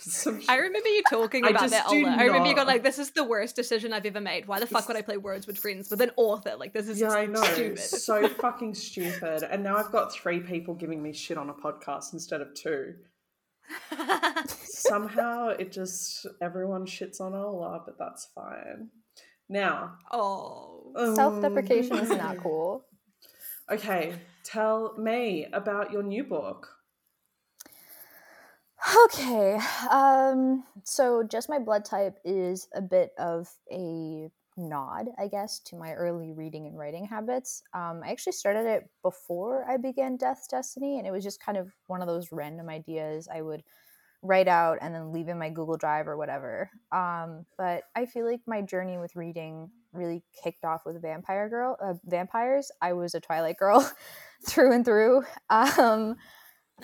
[0.00, 2.20] Some I remember you talking I about just that a do lot.
[2.20, 4.46] I remember you got like, "This is the worst decision I've ever made.
[4.46, 6.54] Why the fuck would I play Words with Friends with an author?
[6.56, 7.42] Like, this is Yeah, I know.
[7.42, 9.42] stupid." So fucking stupid.
[9.42, 12.94] And now I've got three people giving me shit on a podcast instead of two.
[14.64, 18.90] Somehow it just everyone shits on Ola, but that's fine.
[19.48, 22.84] Now, oh, um, Self-deprecation is not cool.
[23.70, 26.70] Okay, tell me about your new book.
[29.04, 29.58] Okay.
[29.90, 35.76] Um, so just my blood type is a bit of a nod, I guess, to
[35.76, 37.62] my early reading and writing habits.
[37.72, 41.56] Um, I actually started it before I began Death's Destiny, and it was just kind
[41.56, 43.62] of one of those random ideas I would
[44.22, 46.70] write out and then leave in my Google Drive or whatever.
[46.90, 51.76] Um, but I feel like my journey with reading really kicked off with Vampire Girl,
[51.80, 52.70] uh, vampires.
[52.82, 53.90] I was a Twilight girl
[54.46, 55.22] through and through.
[55.48, 56.16] Um,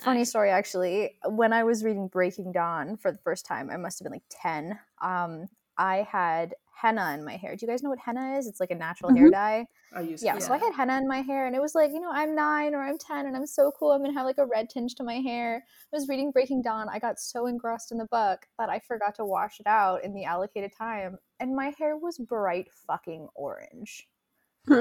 [0.01, 1.19] Funny story, actually.
[1.25, 4.23] When I was reading Breaking Dawn for the first time, I must have been like
[4.31, 4.79] 10.
[5.01, 5.47] Um,
[5.79, 7.57] I had henna in my hair.
[7.57, 8.47] Do you guys know what henna is?
[8.47, 9.67] It's like a natural hair dye.
[9.95, 12.01] I use Yeah, so I had henna in my hair, and it was like, you
[12.01, 13.93] know, I'm nine or I'm 10, and I'm so cool.
[13.93, 15.65] I'm gonna have like a red tinge to my hair.
[15.93, 16.89] I was reading Breaking Dawn.
[16.89, 20.15] I got so engrossed in the book that I forgot to wash it out in
[20.15, 24.09] the allocated time, and my hair was bright fucking orange.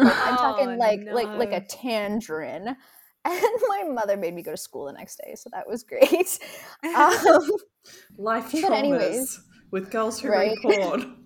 [0.03, 2.75] Like, I'm talking Oh, like like like a tangerine.
[3.25, 6.39] And my mother made me go to school the next day, so that was great.
[6.93, 7.49] Um,
[8.17, 9.39] life But traumas anyways,
[9.71, 10.51] with girls who right?
[10.51, 11.22] read porn.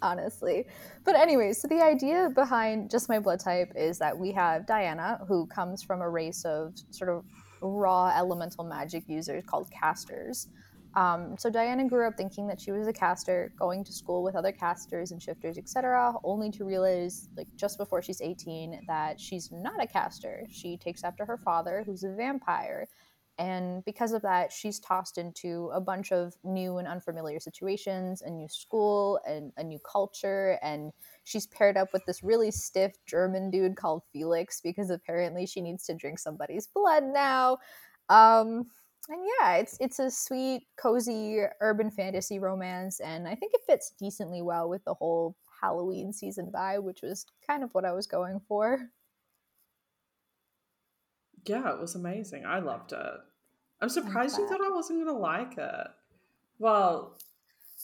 [0.00, 0.66] Honestly.
[1.04, 5.20] But anyways, so the idea behind just my blood type is that we have Diana,
[5.28, 7.24] who comes from a race of sort of
[7.60, 10.48] raw elemental magic users called casters.
[10.94, 14.36] Um, so Diana grew up thinking that she was a caster, going to school with
[14.36, 19.50] other casters and shifters, etc., only to realize, like just before she's 18, that she's
[19.50, 20.46] not a caster.
[20.50, 22.88] She takes after her father, who's a vampire.
[23.38, 28.30] And because of that, she's tossed into a bunch of new and unfamiliar situations, a
[28.30, 30.58] new school, and a new culture.
[30.62, 30.92] And
[31.24, 35.84] she's paired up with this really stiff German dude called Felix because apparently she needs
[35.86, 37.58] to drink somebody's blood now.
[38.08, 38.66] Um,
[39.08, 43.92] and yeah, it's it's a sweet, cozy urban fantasy romance, and I think it fits
[43.98, 48.06] decently well with the whole Halloween season vibe, which was kind of what I was
[48.06, 48.78] going for.
[51.44, 52.44] Yeah, it was amazing.
[52.46, 53.20] I loved it.
[53.80, 55.86] I'm surprised you thought I wasn't gonna like it.
[56.58, 57.18] Well,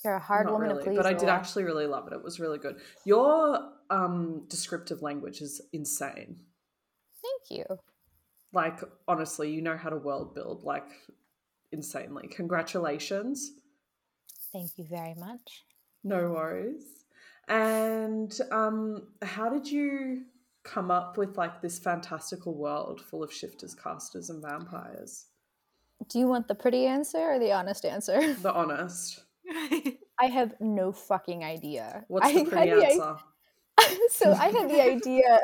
[0.05, 2.13] You're a hard not woman really, to please, but I did actually really love it.
[2.13, 2.77] It was really good.
[3.05, 6.37] Your um descriptive language is insane.
[7.21, 7.65] Thank you.
[8.53, 10.89] Like honestly, you know how to world build like
[11.73, 12.29] insanely.
[12.29, 13.53] Congratulations.
[14.53, 15.65] Thank you very much.
[16.05, 16.85] No worries.
[17.49, 20.23] And um how did you
[20.69, 25.27] come up with like this fantastical world full of shifters, casters, and vampires?
[26.09, 28.35] Do you want the pretty answer or the honest answer?
[28.43, 29.25] The honest.
[30.21, 32.05] I have no fucking idea.
[32.09, 33.17] What's the had pretty the i- answer?
[34.11, 35.41] so I had the idea.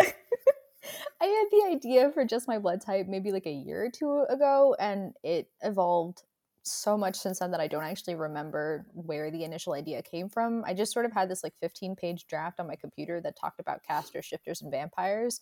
[1.20, 4.24] I had the idea for just my blood type maybe like a year or two
[4.28, 6.22] ago, and it evolved
[6.64, 10.64] so much since then that I don't actually remember where the initial idea came from.
[10.66, 13.60] I just sort of had this like 15 page draft on my computer that talked
[13.60, 15.40] about casters, shifters, and vampires.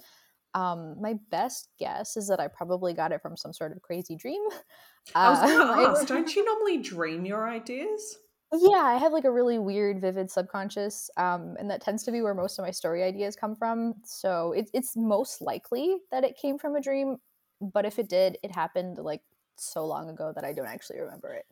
[0.55, 4.17] Um, my best guess is that I probably got it from some sort of crazy
[4.17, 4.43] dream.
[5.23, 5.59] I was Uh, gonna
[5.91, 8.19] ask, don't you normally dream your ideas?
[8.55, 12.21] yeah, I have like a really weird, vivid subconscious, um, and that tends to be
[12.21, 13.95] where most of my story ideas come from.
[14.05, 17.17] So it, it's most likely that it came from a dream,
[17.63, 19.23] but if it did, it happened like
[19.57, 21.45] so long ago that I don't actually remember it.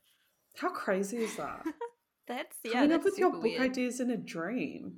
[0.57, 1.65] How crazy is that?
[2.29, 2.73] That's yeah.
[2.75, 3.61] Coming that's up with your book weird.
[3.61, 4.93] ideas in a dream.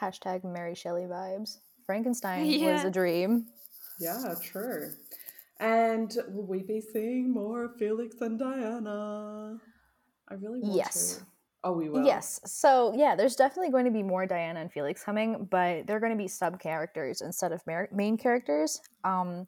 [0.00, 1.58] Hashtag Mary Shelley vibes.
[1.86, 3.46] Frankenstein was a dream.
[4.00, 4.90] Yeah, true.
[5.60, 9.58] And will we be seeing more of Felix and Diana?
[10.28, 11.18] I really want Yes.
[11.18, 11.24] to.
[11.64, 12.04] Oh, we will.
[12.04, 12.40] Yes.
[12.44, 16.12] So yeah, there's definitely going to be more Diana and Felix coming, but they're going
[16.12, 17.62] to be sub characters instead of
[17.92, 18.80] main characters.
[19.04, 19.46] Um,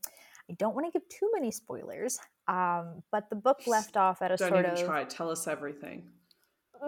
[0.51, 2.19] I don't want to give too many spoilers.
[2.49, 5.05] Um, but the book left off at a Don't sort even of try.
[5.05, 6.11] Tell us everything.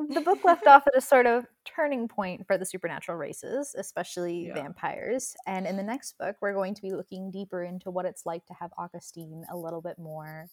[0.09, 4.46] the book left off at a sort of turning point for the supernatural races, especially
[4.48, 4.55] Yeah.
[4.55, 5.37] vampires.
[5.46, 8.44] And in the next book, we're going to be looking deeper into what it's like
[8.46, 10.48] to have Augustine a little bit more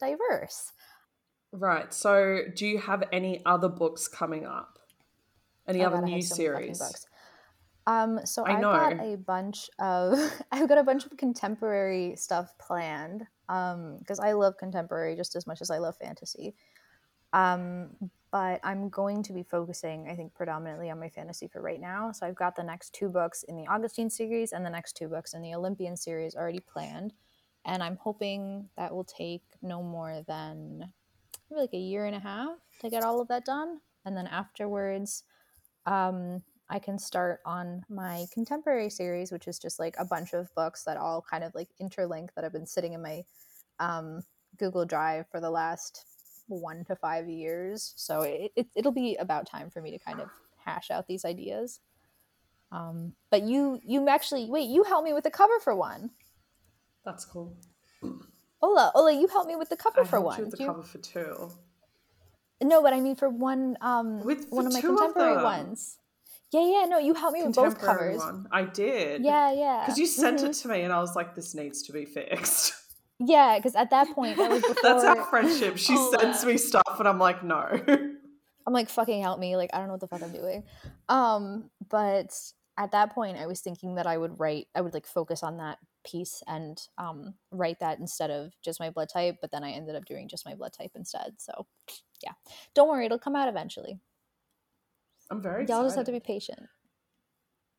[0.00, 0.72] diverse.
[1.52, 1.92] Right.
[1.92, 4.78] So, do you have any other books coming up?
[5.68, 6.80] Any Oh other God, new so series?
[7.90, 10.16] Um, so I I've got a bunch of
[10.52, 13.26] I've got a bunch of contemporary stuff planned.
[13.48, 16.54] Um, because I love contemporary just as much as I love fantasy.
[17.32, 17.90] Um,
[18.30, 22.12] but I'm going to be focusing, I think, predominantly on my fantasy for right now.
[22.12, 25.08] So I've got the next two books in the Augustine series and the next two
[25.08, 27.12] books in the Olympian series already planned.
[27.64, 30.92] And I'm hoping that will take no more than
[31.50, 33.80] maybe like a year and a half to get all of that done.
[34.04, 35.24] And then afterwards,
[35.86, 40.54] um, I can start on my contemporary series, which is just like a bunch of
[40.54, 43.24] books that all kind of like interlink that have been sitting in my
[43.80, 44.22] um,
[44.56, 46.04] Google Drive for the last
[46.46, 47.92] one to five years.
[47.96, 50.28] So it, it, it'll be about time for me to kind of
[50.64, 51.80] hash out these ideas.
[52.72, 56.10] Um, but you you actually wait you helped me with the cover for one.
[57.04, 57.56] That's cool.
[58.62, 60.38] Ola Ola you helped me with the cover I for one.
[60.38, 61.50] you with the you- cover for two.
[62.62, 65.42] No, but I mean for one um With one the of my two of contemporary
[65.42, 65.98] ones.
[66.52, 68.18] Yeah, yeah, no, you helped me with both covers.
[68.18, 68.46] one.
[68.50, 69.22] I did.
[69.24, 69.84] Yeah, yeah.
[69.84, 70.48] Because you sent Mhm.
[70.48, 72.74] it to me, and I was like, "This needs to be fixed."
[73.22, 75.76] Yeah, because at that point that was before That's our friendship.
[75.76, 76.18] She Hola.
[76.18, 77.68] sends me stuff, and I'm like, "No."
[78.66, 79.56] I'm like, fucking help me.
[79.56, 80.64] Like, I don't know what the fuck I'm doing.
[81.08, 82.34] Um, but
[82.78, 85.58] at that point I was thinking that I would write I would like focus on
[85.58, 89.72] that piece and um write that instead of just my blood type, but then I
[89.72, 91.34] ended up doing just my blood type instead.
[91.38, 91.66] So
[92.24, 92.32] yeah.
[92.74, 93.98] Don't worry, it'll come out eventually.
[95.30, 95.66] I'm very.
[95.66, 96.60] Y'all just have to be patient.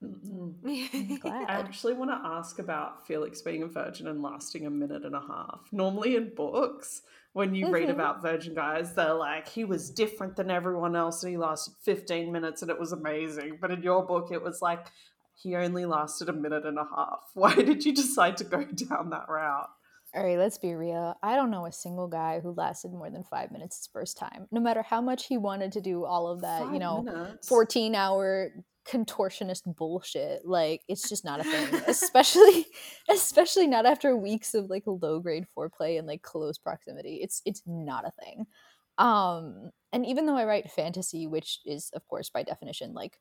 [0.04, 5.16] I actually want to ask about Felix being a virgin and lasting a minute and
[5.16, 5.62] a half.
[5.72, 7.92] Normally in books, when you read Mhm.
[7.94, 12.32] about virgin guys, they're like, he was different than everyone else and he lasted 15
[12.32, 13.58] minutes and it was amazing.
[13.62, 14.88] But in your book, it was like,
[15.36, 17.30] he only lasted a minute and a half.
[17.36, 19.70] Why did you decide to go down that route?
[20.14, 21.16] All right, let's be real.
[21.24, 24.48] I don't know a single guy who lasted more than five minutes his first time.
[24.52, 27.48] No matter how much he wanted to do all of that, you know, minutes?
[27.48, 28.52] 14 hour
[28.86, 32.66] contortionist bullshit like it's just not a thing especially
[33.12, 37.62] especially not after weeks of like low grade foreplay and like close proximity it's it's
[37.68, 38.48] not a thing
[38.98, 43.20] um and even though i write fantasy which is of course by definition like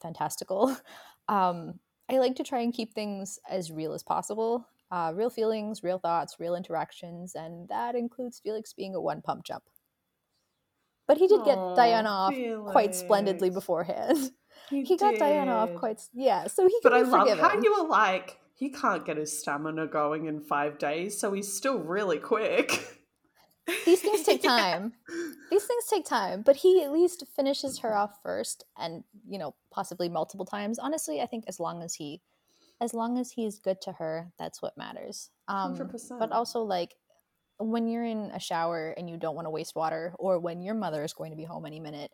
[0.00, 0.76] fantastical
[1.28, 5.82] um i like to try and keep things as real as possible uh real feelings
[5.82, 9.64] real thoughts real interactions and that includes felix being a one pump jump
[11.06, 12.34] but he did get diana off
[12.72, 14.30] quite splendidly beforehand
[14.70, 16.46] he got Diana off quite yeah.
[16.46, 17.44] So he But I love forgiven.
[17.44, 21.52] how you were like, he can't get his stamina going in five days, so he's
[21.52, 22.96] still really quick.
[23.84, 24.92] These things take time.
[25.50, 29.54] These things take time, but he at least finishes her off first, and you know
[29.70, 30.78] possibly multiple times.
[30.78, 32.20] Honestly, I think as long as he,
[32.80, 35.30] as long as he's good to her, that's what matters.
[35.48, 36.18] Um, 100%.
[36.18, 36.94] but also like
[37.58, 40.74] when you're in a shower and you don't want to waste water, or when your
[40.74, 42.10] mother is going to be home any minute.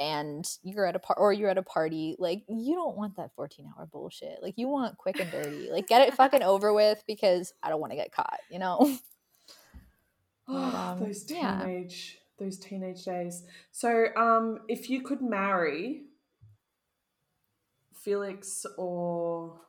[0.00, 3.34] And you're at a par- or you're at a party, like you don't want that
[3.34, 4.38] 14 hour bullshit.
[4.40, 5.70] Like you want quick and dirty.
[5.72, 8.96] Like get it fucking over with because I don't want to get caught, you know?
[10.46, 11.60] But, um, those yeah.
[11.62, 13.44] teenage those teenage days.
[13.72, 16.04] So, um, if you could marry
[17.92, 19.60] Felix or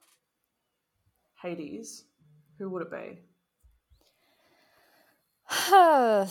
[1.41, 2.05] Hades,
[2.57, 3.19] who would it be?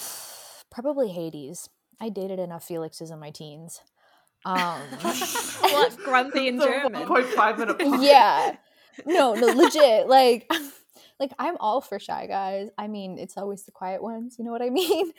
[0.70, 1.68] Probably Hades.
[2.00, 3.80] I dated enough Felixes in my teens.
[4.44, 4.80] Um,
[5.60, 7.06] what grumpy in German?
[7.06, 8.02] 1.5 minute podcast.
[8.04, 8.56] yeah.
[9.06, 10.08] No, no, legit.
[10.08, 10.50] Like,
[11.18, 12.68] like I'm all for shy guys.
[12.78, 14.36] I mean, it's always the quiet ones.
[14.38, 15.12] You know what I mean?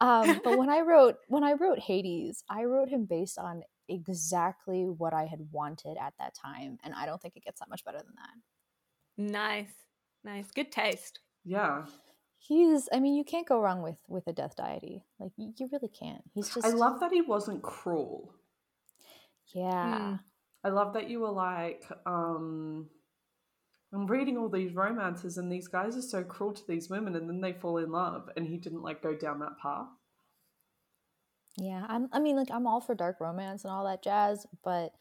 [0.00, 4.84] Um, but when I wrote when I wrote Hades, I wrote him based on exactly
[4.84, 7.84] what I had wanted at that time, and I don't think it gets that much
[7.84, 8.55] better than that.
[9.16, 9.72] Nice,
[10.24, 11.20] nice, good taste.
[11.44, 11.84] Yeah.
[12.38, 12.88] He's.
[12.92, 15.04] I mean, you can't go wrong with with a death deity.
[15.18, 16.22] Like, you, you really can't.
[16.34, 16.66] He's just.
[16.66, 18.34] I love that he wasn't cruel.
[19.54, 20.18] Yeah.
[20.64, 22.88] I love that you were like, um,
[23.94, 27.28] I'm reading all these romances and these guys are so cruel to these women and
[27.28, 29.86] then they fall in love and he didn't like go down that path.
[31.56, 34.92] Yeah, I'm, I mean, like, I'm all for dark romance and all that jazz, but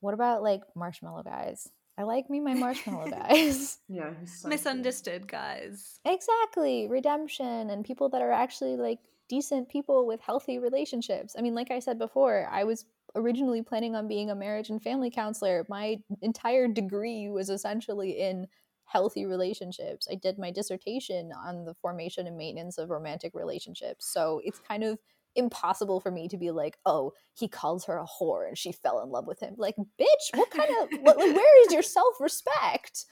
[0.00, 1.68] what about like marshmallow guys?
[1.96, 3.78] I like me my marshmallow guys.
[3.88, 6.00] Yeah, he's so Misunderstood, guys.
[6.04, 6.88] exactly.
[6.88, 11.34] Redemption and people that are actually like decent people with healthy relationships.
[11.38, 12.84] I mean, like I said before, I was
[13.14, 15.64] originally planning on being a marriage and family counselor.
[15.68, 18.48] My entire degree was essentially in
[18.86, 20.06] healthy relationships.
[20.10, 24.06] I did my dissertation on the formation and maintenance of romantic relationships.
[24.06, 24.98] So it's kind of
[25.36, 29.02] impossible for me to be like, oh, he calls her a whore and she fell
[29.02, 29.54] in love with him.
[29.56, 33.06] Like, bitch, what kind of, what, like, where is your self respect?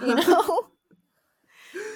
[0.00, 0.62] You know?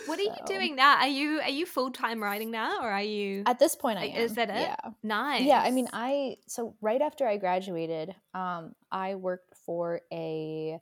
[0.06, 0.96] What are you doing now?
[0.96, 3.42] Are you are you full time writing now, or are you?
[3.46, 4.54] At this point, I Like, is that it?
[4.56, 4.76] Yeah.
[5.02, 5.42] nice.
[5.42, 10.78] Yeah, I mean, I so right after I graduated, um, I worked for a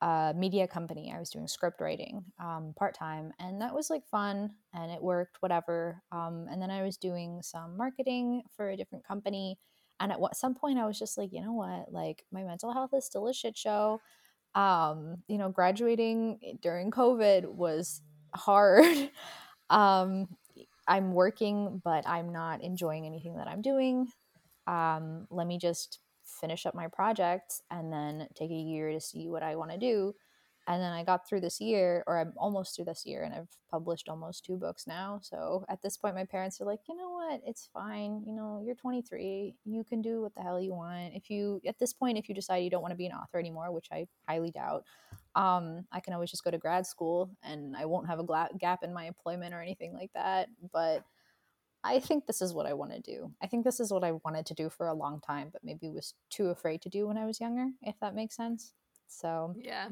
[0.00, 1.12] uh, media company.
[1.14, 5.02] I was doing script writing um, part time, and that was like fun, and it
[5.02, 6.02] worked, whatever.
[6.12, 9.58] Um, and then I was doing some marketing for a different company,
[10.00, 12.90] and at some point, I was just like, you know what, like my mental health
[12.94, 14.00] is still a shit show.
[14.54, 18.00] Um, you know, graduating during COVID was
[18.34, 19.10] hard.
[19.70, 20.28] um,
[20.86, 24.08] I'm working, but I'm not enjoying anything that I'm doing.
[24.66, 25.98] Um, let me just
[26.40, 29.78] finish up my project and then take a year to see what I want to
[29.78, 30.14] do.
[30.68, 33.48] And then I got through this year, or I'm almost through this year, and I've
[33.70, 35.18] published almost two books now.
[35.22, 37.40] So at this point, my parents are like, you know what?
[37.46, 38.22] It's fine.
[38.26, 39.54] You know, you're 23.
[39.64, 41.14] You can do what the hell you want.
[41.14, 43.38] If you, at this point, if you decide you don't want to be an author
[43.38, 44.84] anymore, which I highly doubt,
[45.34, 48.50] um, I can always just go to grad school and I won't have a gla-
[48.58, 50.50] gap in my employment or anything like that.
[50.70, 51.02] But
[51.84, 53.32] I think this is what I want to do.
[53.42, 55.88] I think this is what I wanted to do for a long time, but maybe
[55.88, 58.72] was too afraid to do when I was younger, if that makes sense.
[59.06, 59.88] So yeah.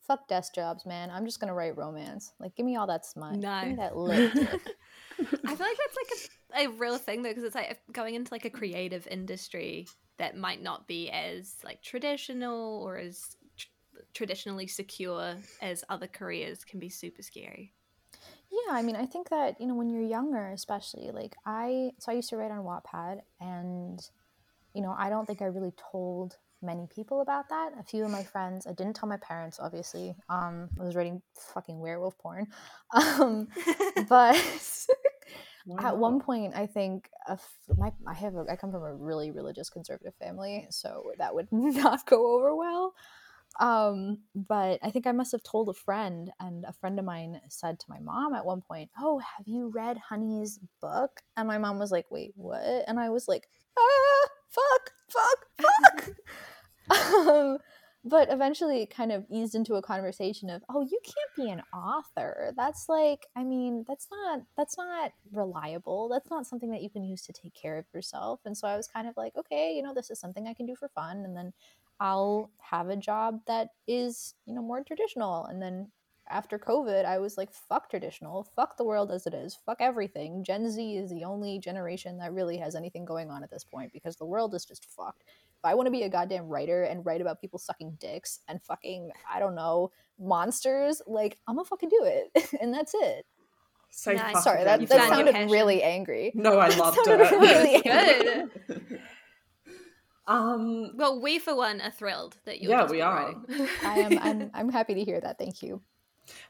[0.00, 1.10] fuck desk jobs, man.
[1.10, 2.32] I'm just gonna write romance.
[2.40, 3.34] Like, give me all that smut.
[3.34, 4.32] Give me that lit.
[4.34, 8.32] I feel like that's like a, a real thing though, because it's like going into
[8.34, 9.86] like a creative industry
[10.18, 13.68] that might not be as like traditional or as tr-
[14.12, 17.72] traditionally secure as other careers can be super scary.
[18.50, 22.10] Yeah, I mean, I think that, you know, when you're younger, especially, like I, so
[22.12, 24.00] I used to write on Wattpad, and,
[24.74, 27.72] you know, I don't think I really told many people about that.
[27.78, 30.16] A few of my friends, I didn't tell my parents, obviously.
[30.30, 31.22] Um, I was writing
[31.54, 32.48] fucking werewolf porn.
[32.94, 33.48] Um,
[34.08, 34.36] but
[35.78, 38.94] at one point, I think a f- my, I have, a, I come from a
[38.94, 42.94] really religious conservative family, so that would not go over well.
[43.60, 47.40] Um, but I think I must have told a friend, and a friend of mine
[47.48, 51.58] said to my mom at one point, "Oh, have you read Honey's book?" And my
[51.58, 56.10] mom was like, "Wait, what?" And I was like, "Ah, fuck, fuck, fuck."
[57.28, 57.58] um,
[58.04, 61.62] but eventually, it kind of eased into a conversation of, "Oh, you can't be an
[61.74, 62.52] author.
[62.56, 66.08] That's like, I mean, that's not that's not reliable.
[66.08, 68.76] That's not something that you can use to take care of yourself." And so I
[68.76, 71.18] was kind of like, "Okay, you know, this is something I can do for fun."
[71.24, 71.52] And then
[72.00, 75.46] I'll have a job that is, you know, more traditional.
[75.46, 75.90] And then
[76.30, 80.44] after COVID, I was like, fuck traditional, fuck the world as it is, fuck everything.
[80.44, 83.92] Gen Z is the only generation that really has anything going on at this point
[83.92, 85.24] because the world is just fucked.
[85.26, 88.62] If I want to be a goddamn writer and write about people sucking dicks and
[88.62, 92.52] fucking, I don't know, monsters, like, I'm gonna fucking do it.
[92.60, 93.26] and that's it.
[93.90, 94.44] Say Nice.
[94.44, 96.30] Sorry, that, that sounded really angry.
[96.34, 97.32] No, I That loved sounded it.
[97.32, 97.82] really
[98.68, 99.00] Good.
[100.28, 103.34] Um, Well, we for one are thrilled that you're Yeah, just we are.
[103.48, 103.68] writing.
[103.84, 105.38] I am I'm I'm happy to hear that.
[105.38, 105.80] Thank you.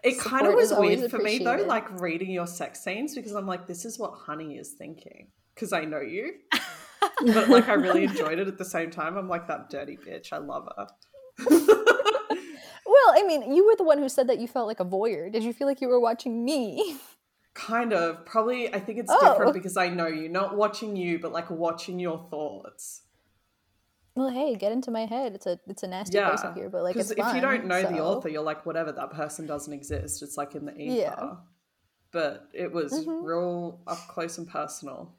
[0.05, 3.33] it kind of was always weird for me though, like reading your sex scenes because
[3.33, 6.35] I'm like, this is what Honey is thinking because I know you.
[7.33, 9.17] but like, I really enjoyed it at the same time.
[9.17, 10.33] I'm like that dirty bitch.
[10.33, 10.87] I love her.
[12.91, 15.31] Well, I mean, you were the one who said that you felt like a voyeur.
[15.31, 16.97] Did you feel like you were watching me?
[17.55, 18.25] kind of.
[18.25, 18.73] Probably.
[18.75, 19.21] I think it's Oh.
[19.31, 23.03] different because I know you, not watching you, but like watching your thoughts.
[24.19, 25.37] Well, hey, get into my head.
[25.37, 27.83] It's a it's a nasty place in here, but like it's if you don't know
[27.83, 30.23] the author, you're like, whatever, that person doesn't exist.
[30.25, 30.93] It's like in the ether.
[30.97, 31.35] Yeah.
[32.11, 33.23] But it was Mhm.
[33.23, 35.15] real up close and personal.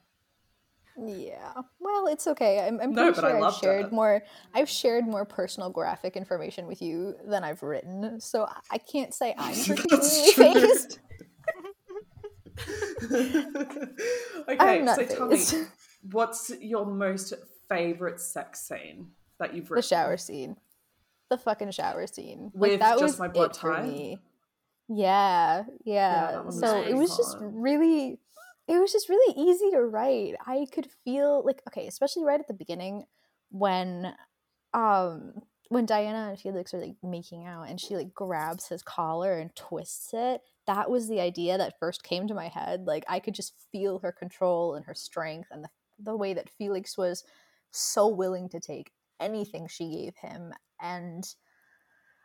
[1.01, 1.53] Yeah.
[1.79, 2.59] Well, it's okay.
[2.67, 3.91] I'm, I'm No, pretty I sure I've shared it.
[3.93, 4.21] more.
[4.53, 9.13] I've shared more personal graphic information with you than I've written, so I- I can't
[9.13, 10.99] say I'm particularly fazed.
[14.49, 15.39] okay, so tell me,
[16.11, 17.33] what's your most
[17.69, 19.07] favorite sex scene
[19.39, 19.77] that you've written?
[19.77, 20.57] the shower scene,
[21.29, 22.51] the fucking shower scene.
[22.53, 24.19] With like that Just was My Blood it for me.
[24.87, 26.41] Yeah, yeah.
[26.43, 28.19] that so it was just really,
[28.67, 30.35] it was just really easy to write.
[30.45, 33.05] I could feel like okay, especially right at the beginning
[33.49, 34.13] when,
[34.73, 35.33] um,
[35.69, 39.55] when Diana and Felix are like making out and she like grabs his collar and
[39.55, 40.41] twists it.
[40.65, 42.85] That was the idea that first came to my head.
[42.87, 46.49] Like I could just feel her control and her strength and the the way that
[46.49, 47.23] Felix was
[47.71, 50.53] so willing to take anything she gave him.
[50.81, 51.23] And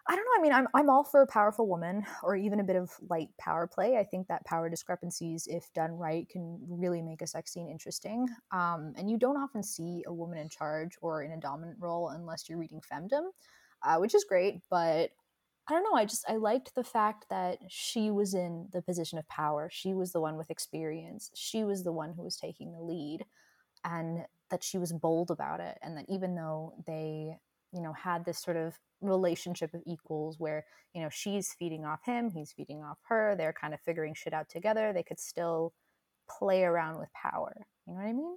[0.07, 0.39] I don't know.
[0.39, 3.31] I mean, I'm I'm all for a powerful woman or even a bit of light
[3.39, 3.97] power play.
[3.97, 8.29] I think that power discrepancies, if done right, can really make a sex scene interesting.
[8.53, 12.11] Um, and you don't often see a woman in charge or in a dominant role
[12.11, 13.29] unless you're reading femdom,
[13.83, 14.61] uh, which is great.
[14.71, 15.11] But
[15.67, 15.97] I don't know.
[15.97, 19.71] I just I liked the fact that she was in the position of power.
[19.73, 21.31] She was the one with experience.
[21.35, 23.25] She was the one who was taking the lead,
[23.85, 25.77] and that she was bold about it.
[25.83, 27.37] And that even though they
[27.73, 31.99] you know had this sort of relationship of equals where you know she's feeding off
[32.07, 35.75] him he's feeding off her they're kind of figuring shit out together they could still
[36.31, 38.37] play around with power you know what i mean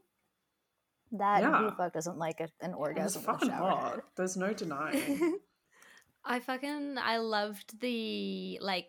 [1.12, 1.60] that Yeah.
[1.60, 4.02] who fuck doesn't like a, an orgasm in the fucking hot.
[4.18, 5.38] There's no denying.
[6.26, 8.88] I fucking I loved the like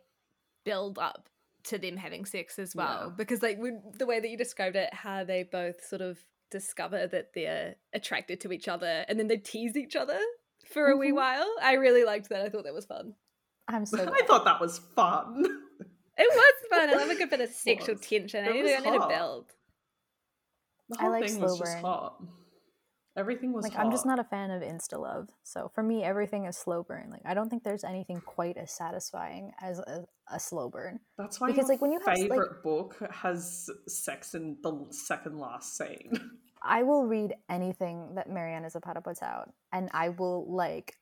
[0.65, 1.29] build up
[1.65, 3.15] to them having sex as well Yeah.
[3.17, 6.19] because like when, the way that you described it, how they both sort of
[6.51, 10.19] discover that they're attracted to each other and then they tease each other
[10.67, 11.15] for a wee Mhm.
[11.17, 11.55] while.
[11.63, 12.43] I really liked that.
[12.43, 13.15] I thought that was fun.
[13.69, 15.45] i'm so I thought that was fun.
[16.17, 16.91] It was fun.
[16.91, 18.07] I love a good bit of sexual was.
[18.07, 18.45] tension.
[18.45, 19.53] I It need, to, I need to build.
[20.89, 21.83] The I whole like thing was slow just burn.
[21.85, 22.23] hot.
[23.19, 23.85] Everything was like hot.
[23.85, 27.09] i'm just not a fan of insta love so for me everything is slow burn
[27.11, 31.41] like i don't think there's anything quite as satisfying as a, a slow burn That's
[31.41, 35.77] why because, like, when you have, like- favorite book has sex in the second last
[35.77, 36.13] scene.
[36.63, 40.97] I will read anything that Mariana Zapata puts out, and I will like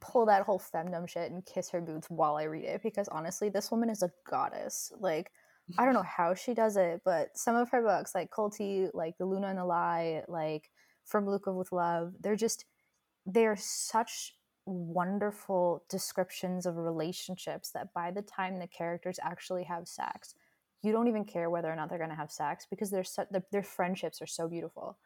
[0.00, 3.48] pull that whole femdom shit and kiss her boots while I read it because honestly,
[3.48, 4.92] this woman is a goddess.
[4.98, 5.30] Like,
[5.78, 9.16] I don't know how she does it, but some of her books, like Kulti, like
[9.18, 10.68] The Luna and the Lie, like
[11.08, 12.66] From Lukov with Love, they're just
[13.26, 14.34] they're such
[14.66, 20.34] wonderful descriptions of relationships that by the time the characters actually have sex,
[20.82, 23.24] you don't even care whether or not they're going to have sex because their su-
[23.30, 24.98] their, their friendships are so beautiful,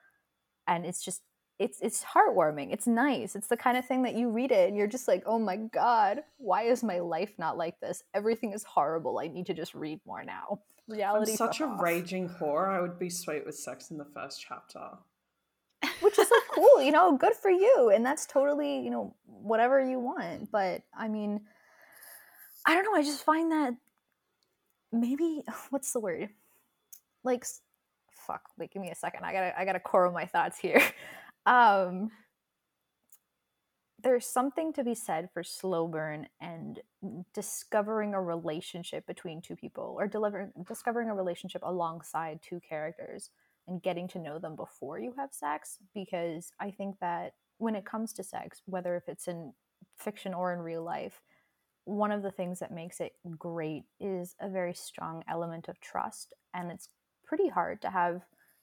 [0.66, 1.22] and it's just
[1.60, 2.72] it's it's heartwarming.
[2.72, 3.36] It's nice.
[3.36, 5.56] It's the kind of thing that you read it and you're just like, oh my
[5.56, 8.02] god, why is my life not like this?
[8.12, 9.20] Everything is horrible.
[9.20, 10.60] I need to just read more now.
[10.88, 11.36] I'm Reality.
[11.36, 11.80] such a off.
[11.80, 12.68] raging whore.
[12.68, 14.80] I would be sweet with sex in the first chapter.
[16.16, 19.98] Which is cool, you know, good for you, and that's totally you know whatever you
[19.98, 20.50] want.
[20.50, 21.40] But I mean,
[22.66, 22.94] I don't know.
[22.94, 23.74] I just find that
[24.92, 26.28] maybe what's the word?
[27.24, 27.44] Like,
[28.10, 28.42] fuck.
[28.58, 29.24] Wait, give me a second.
[29.24, 30.82] I gotta I gotta core my thoughts here.
[31.44, 32.12] Um,
[34.00, 36.80] there's something to be said for slow burn and
[37.34, 43.30] discovering a relationship between two people or delivering discovering a relationship alongside two characters
[43.68, 47.84] and getting to know them before you have sex because i think that when it
[47.84, 49.52] comes to sex whether if it's in
[49.96, 51.20] fiction or in real life
[51.84, 56.32] one of the things that makes it great is a very strong element of trust
[56.54, 56.88] and it's
[57.24, 58.22] pretty hard to have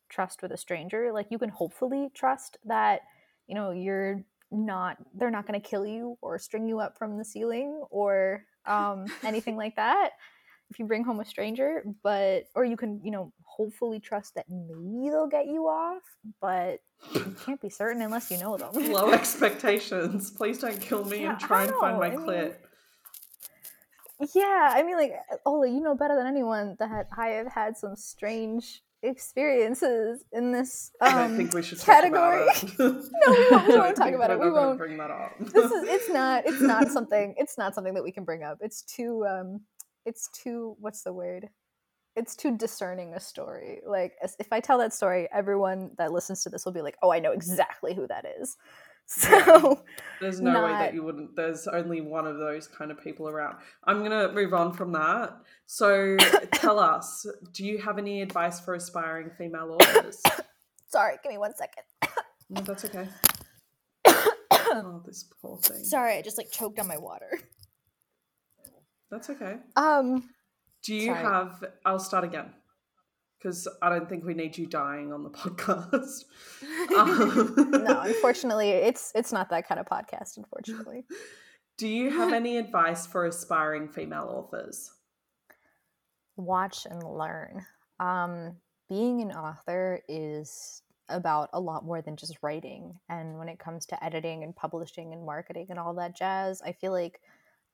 [0.10, 1.12] trust with a stranger.
[1.14, 3.02] Like you can hopefully trust that
[3.48, 7.18] you know you're not they're not going to kill you or string you up from
[7.18, 10.12] the ceiling or um, anything like that
[10.70, 14.46] if you bring home a stranger but or you can you know hopefully trust that
[14.50, 16.02] maybe they'll get you off
[16.40, 16.80] but
[17.14, 20.32] you can't be certain unless you know them Low expectations.
[20.32, 22.56] Please don't kill me Yeah, and try and find my I mean- clit.
[24.36, 25.14] yeah i mean like
[25.46, 30.92] ola you know better than anyone that i have had some strange experiences in this
[31.00, 33.04] um, I think we should category talk about it.
[33.14, 34.40] No, we won't- we won't talk about it.
[34.42, 34.78] We won't.
[34.78, 35.32] Bring that up.
[35.40, 38.58] this is it's not it's not something it's not something that we can bring up
[38.60, 39.62] it's too um
[40.06, 41.48] it's too what's the word
[42.16, 46.50] it's too discerning a story like if i tell that story everyone that listens to
[46.50, 48.58] this will be like oh i know exactly who that is
[49.10, 49.84] so
[50.22, 51.36] There's no way that you wouldn't.
[51.36, 53.56] There's only one of those kind of people around.
[53.86, 55.36] I'm gonna move on from that.
[55.66, 56.16] So
[56.54, 60.22] tell us, do you have any advice for aspiring female authors?
[60.86, 61.84] sorry give me one second
[62.52, 63.08] No, that's okay.
[64.52, 65.84] Oh, this poor thing.
[65.84, 67.40] sorry i just like choked on my water
[69.10, 69.58] That's okay.
[69.76, 70.30] um
[70.84, 71.24] Do you Sorry.
[71.24, 71.64] have?
[71.86, 72.54] I'll start again
[73.38, 76.26] because I don't think we need you dying on the podcast.
[76.98, 81.06] Um, no unfortunately it's it's not that kind of podcast unfortunately
[81.78, 84.92] Do you have any advice for aspiring female authors?
[86.36, 87.66] watch and learn.
[88.00, 88.56] Um,
[88.90, 92.98] being an author is about a lot more than just writing.
[93.10, 96.72] And when it comes to editing and publishing and marketing and all that jazz, I
[96.72, 97.22] feel like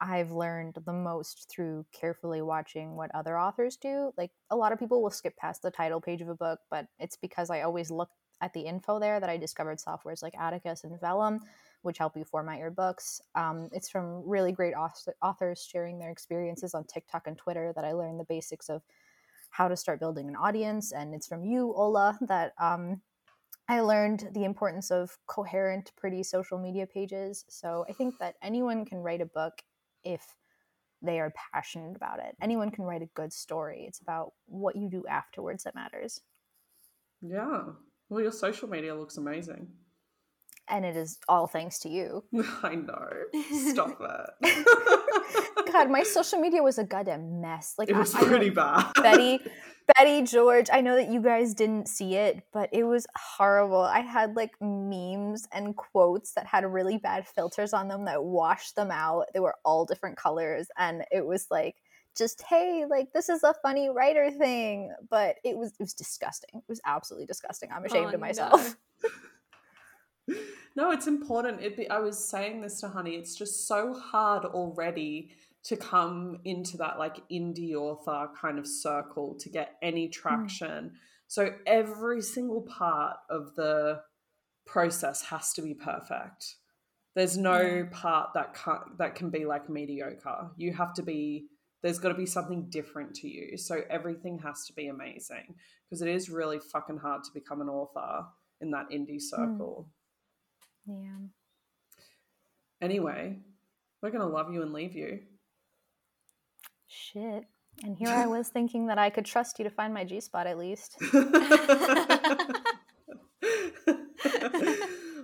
[0.02, 4.12] I've learned the most through carefully watching what other authors do.
[4.18, 6.88] Like a lot of people will skip past the title page of a book, but
[7.00, 8.10] it's because I always look
[8.42, 11.40] at the info there that I discovered softwares like Atticus and Vellum,
[11.84, 13.22] which help you format your books.
[13.36, 14.74] Um, it's from really great
[15.22, 18.82] authors sharing their experiences on TikTok and Twitter that I learned the basics of
[19.52, 20.92] how to start building an audience.
[20.92, 23.02] And it's from you, Ola, that um,
[23.70, 27.46] I learned the importance of coherent, pretty social media pages.
[27.48, 29.54] So I think that anyone can write a book
[30.06, 30.22] if
[31.02, 32.36] they are passionate about it.
[32.42, 33.86] Anyone can write a good story.
[33.88, 36.22] It's about what you do afterwards that matters.
[37.22, 37.64] Yeah.
[38.10, 39.68] Well, your social media looks amazing.
[40.68, 42.24] And it is all thanks to you.
[42.64, 43.08] I know.
[43.72, 45.66] Stop that.
[45.72, 47.76] God, my social media was a goddamn mess.
[47.78, 48.92] Like it was I, I pretty bad.
[48.96, 49.40] Betty,
[49.88, 50.68] Betty, George.
[50.72, 53.82] I know that you guys didn't see it, but it was horrible.
[53.82, 58.76] I had like memes and quotes that had really bad filters on them that washed
[58.76, 59.26] them out.
[59.34, 61.76] They were all different colors, and it was like
[62.18, 64.94] just hey, like this is a funny writer thing.
[65.10, 66.52] But it was it was disgusting.
[66.56, 67.70] It was absolutely disgusting.
[67.72, 68.76] I'm ashamed Oh, of myself.
[70.76, 71.62] No, it's important.
[71.62, 73.12] It be, I was saying this to Honey.
[73.12, 75.32] It's just so hard already
[75.66, 80.12] to come into that like indie author kind of circle to get any hmm.
[80.12, 80.94] traction.
[81.28, 84.02] So every single part of the
[84.66, 86.56] process has to be perfect.
[87.16, 87.90] There's no Yeah.
[87.92, 90.52] part that can that can be like mediocre.
[90.56, 91.48] You have to be
[91.82, 93.58] there's got to be something different to you.
[93.58, 97.70] So everything has to be amazing because it is really fucking hard to become an
[97.70, 98.26] author
[98.62, 99.20] in that indie hmm.
[99.20, 99.90] circle.
[100.88, 101.28] Yeah.
[102.82, 103.40] Anyway,
[104.02, 105.22] we're going to love you and leave you.
[106.96, 107.44] Shit.
[107.84, 110.48] And here I was thinking that I could trust you to find my G spot
[110.48, 110.96] at least.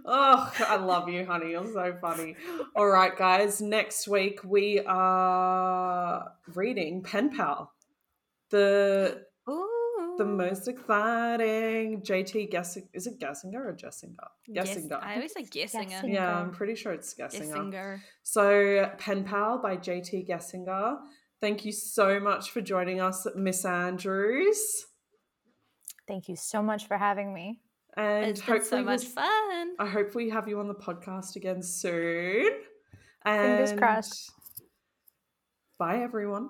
[0.05, 1.51] oh, I love you, honey.
[1.51, 2.35] You're so funny.
[2.75, 3.61] All right, guys.
[3.61, 7.71] Next week we are reading Pen Pal,
[8.49, 10.15] the Ooh.
[10.17, 12.89] the most exciting JT Gessing.
[12.93, 14.27] Is it Gessinger or Jessinger?
[14.47, 15.01] Yes, Gessinger.
[15.01, 15.89] I always say Gessinger.
[15.89, 16.13] Gessinger.
[16.13, 17.71] yeah, I'm pretty sure it's Gessinger.
[17.71, 18.01] Gessinger.
[18.23, 20.97] So, Pen Pal by JT Gessinger.
[21.41, 24.85] Thank you so much for joining us, Miss Andrews.
[26.07, 27.59] Thank you so much for having me.
[27.97, 29.75] And It's been so much we'll- fun.
[29.79, 32.51] I hope we have you on the podcast again soon.
[33.25, 34.31] Fingers crossed.
[35.77, 36.49] Bye, everyone.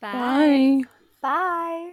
[0.00, 0.82] Bye.
[1.22, 1.92] Bye.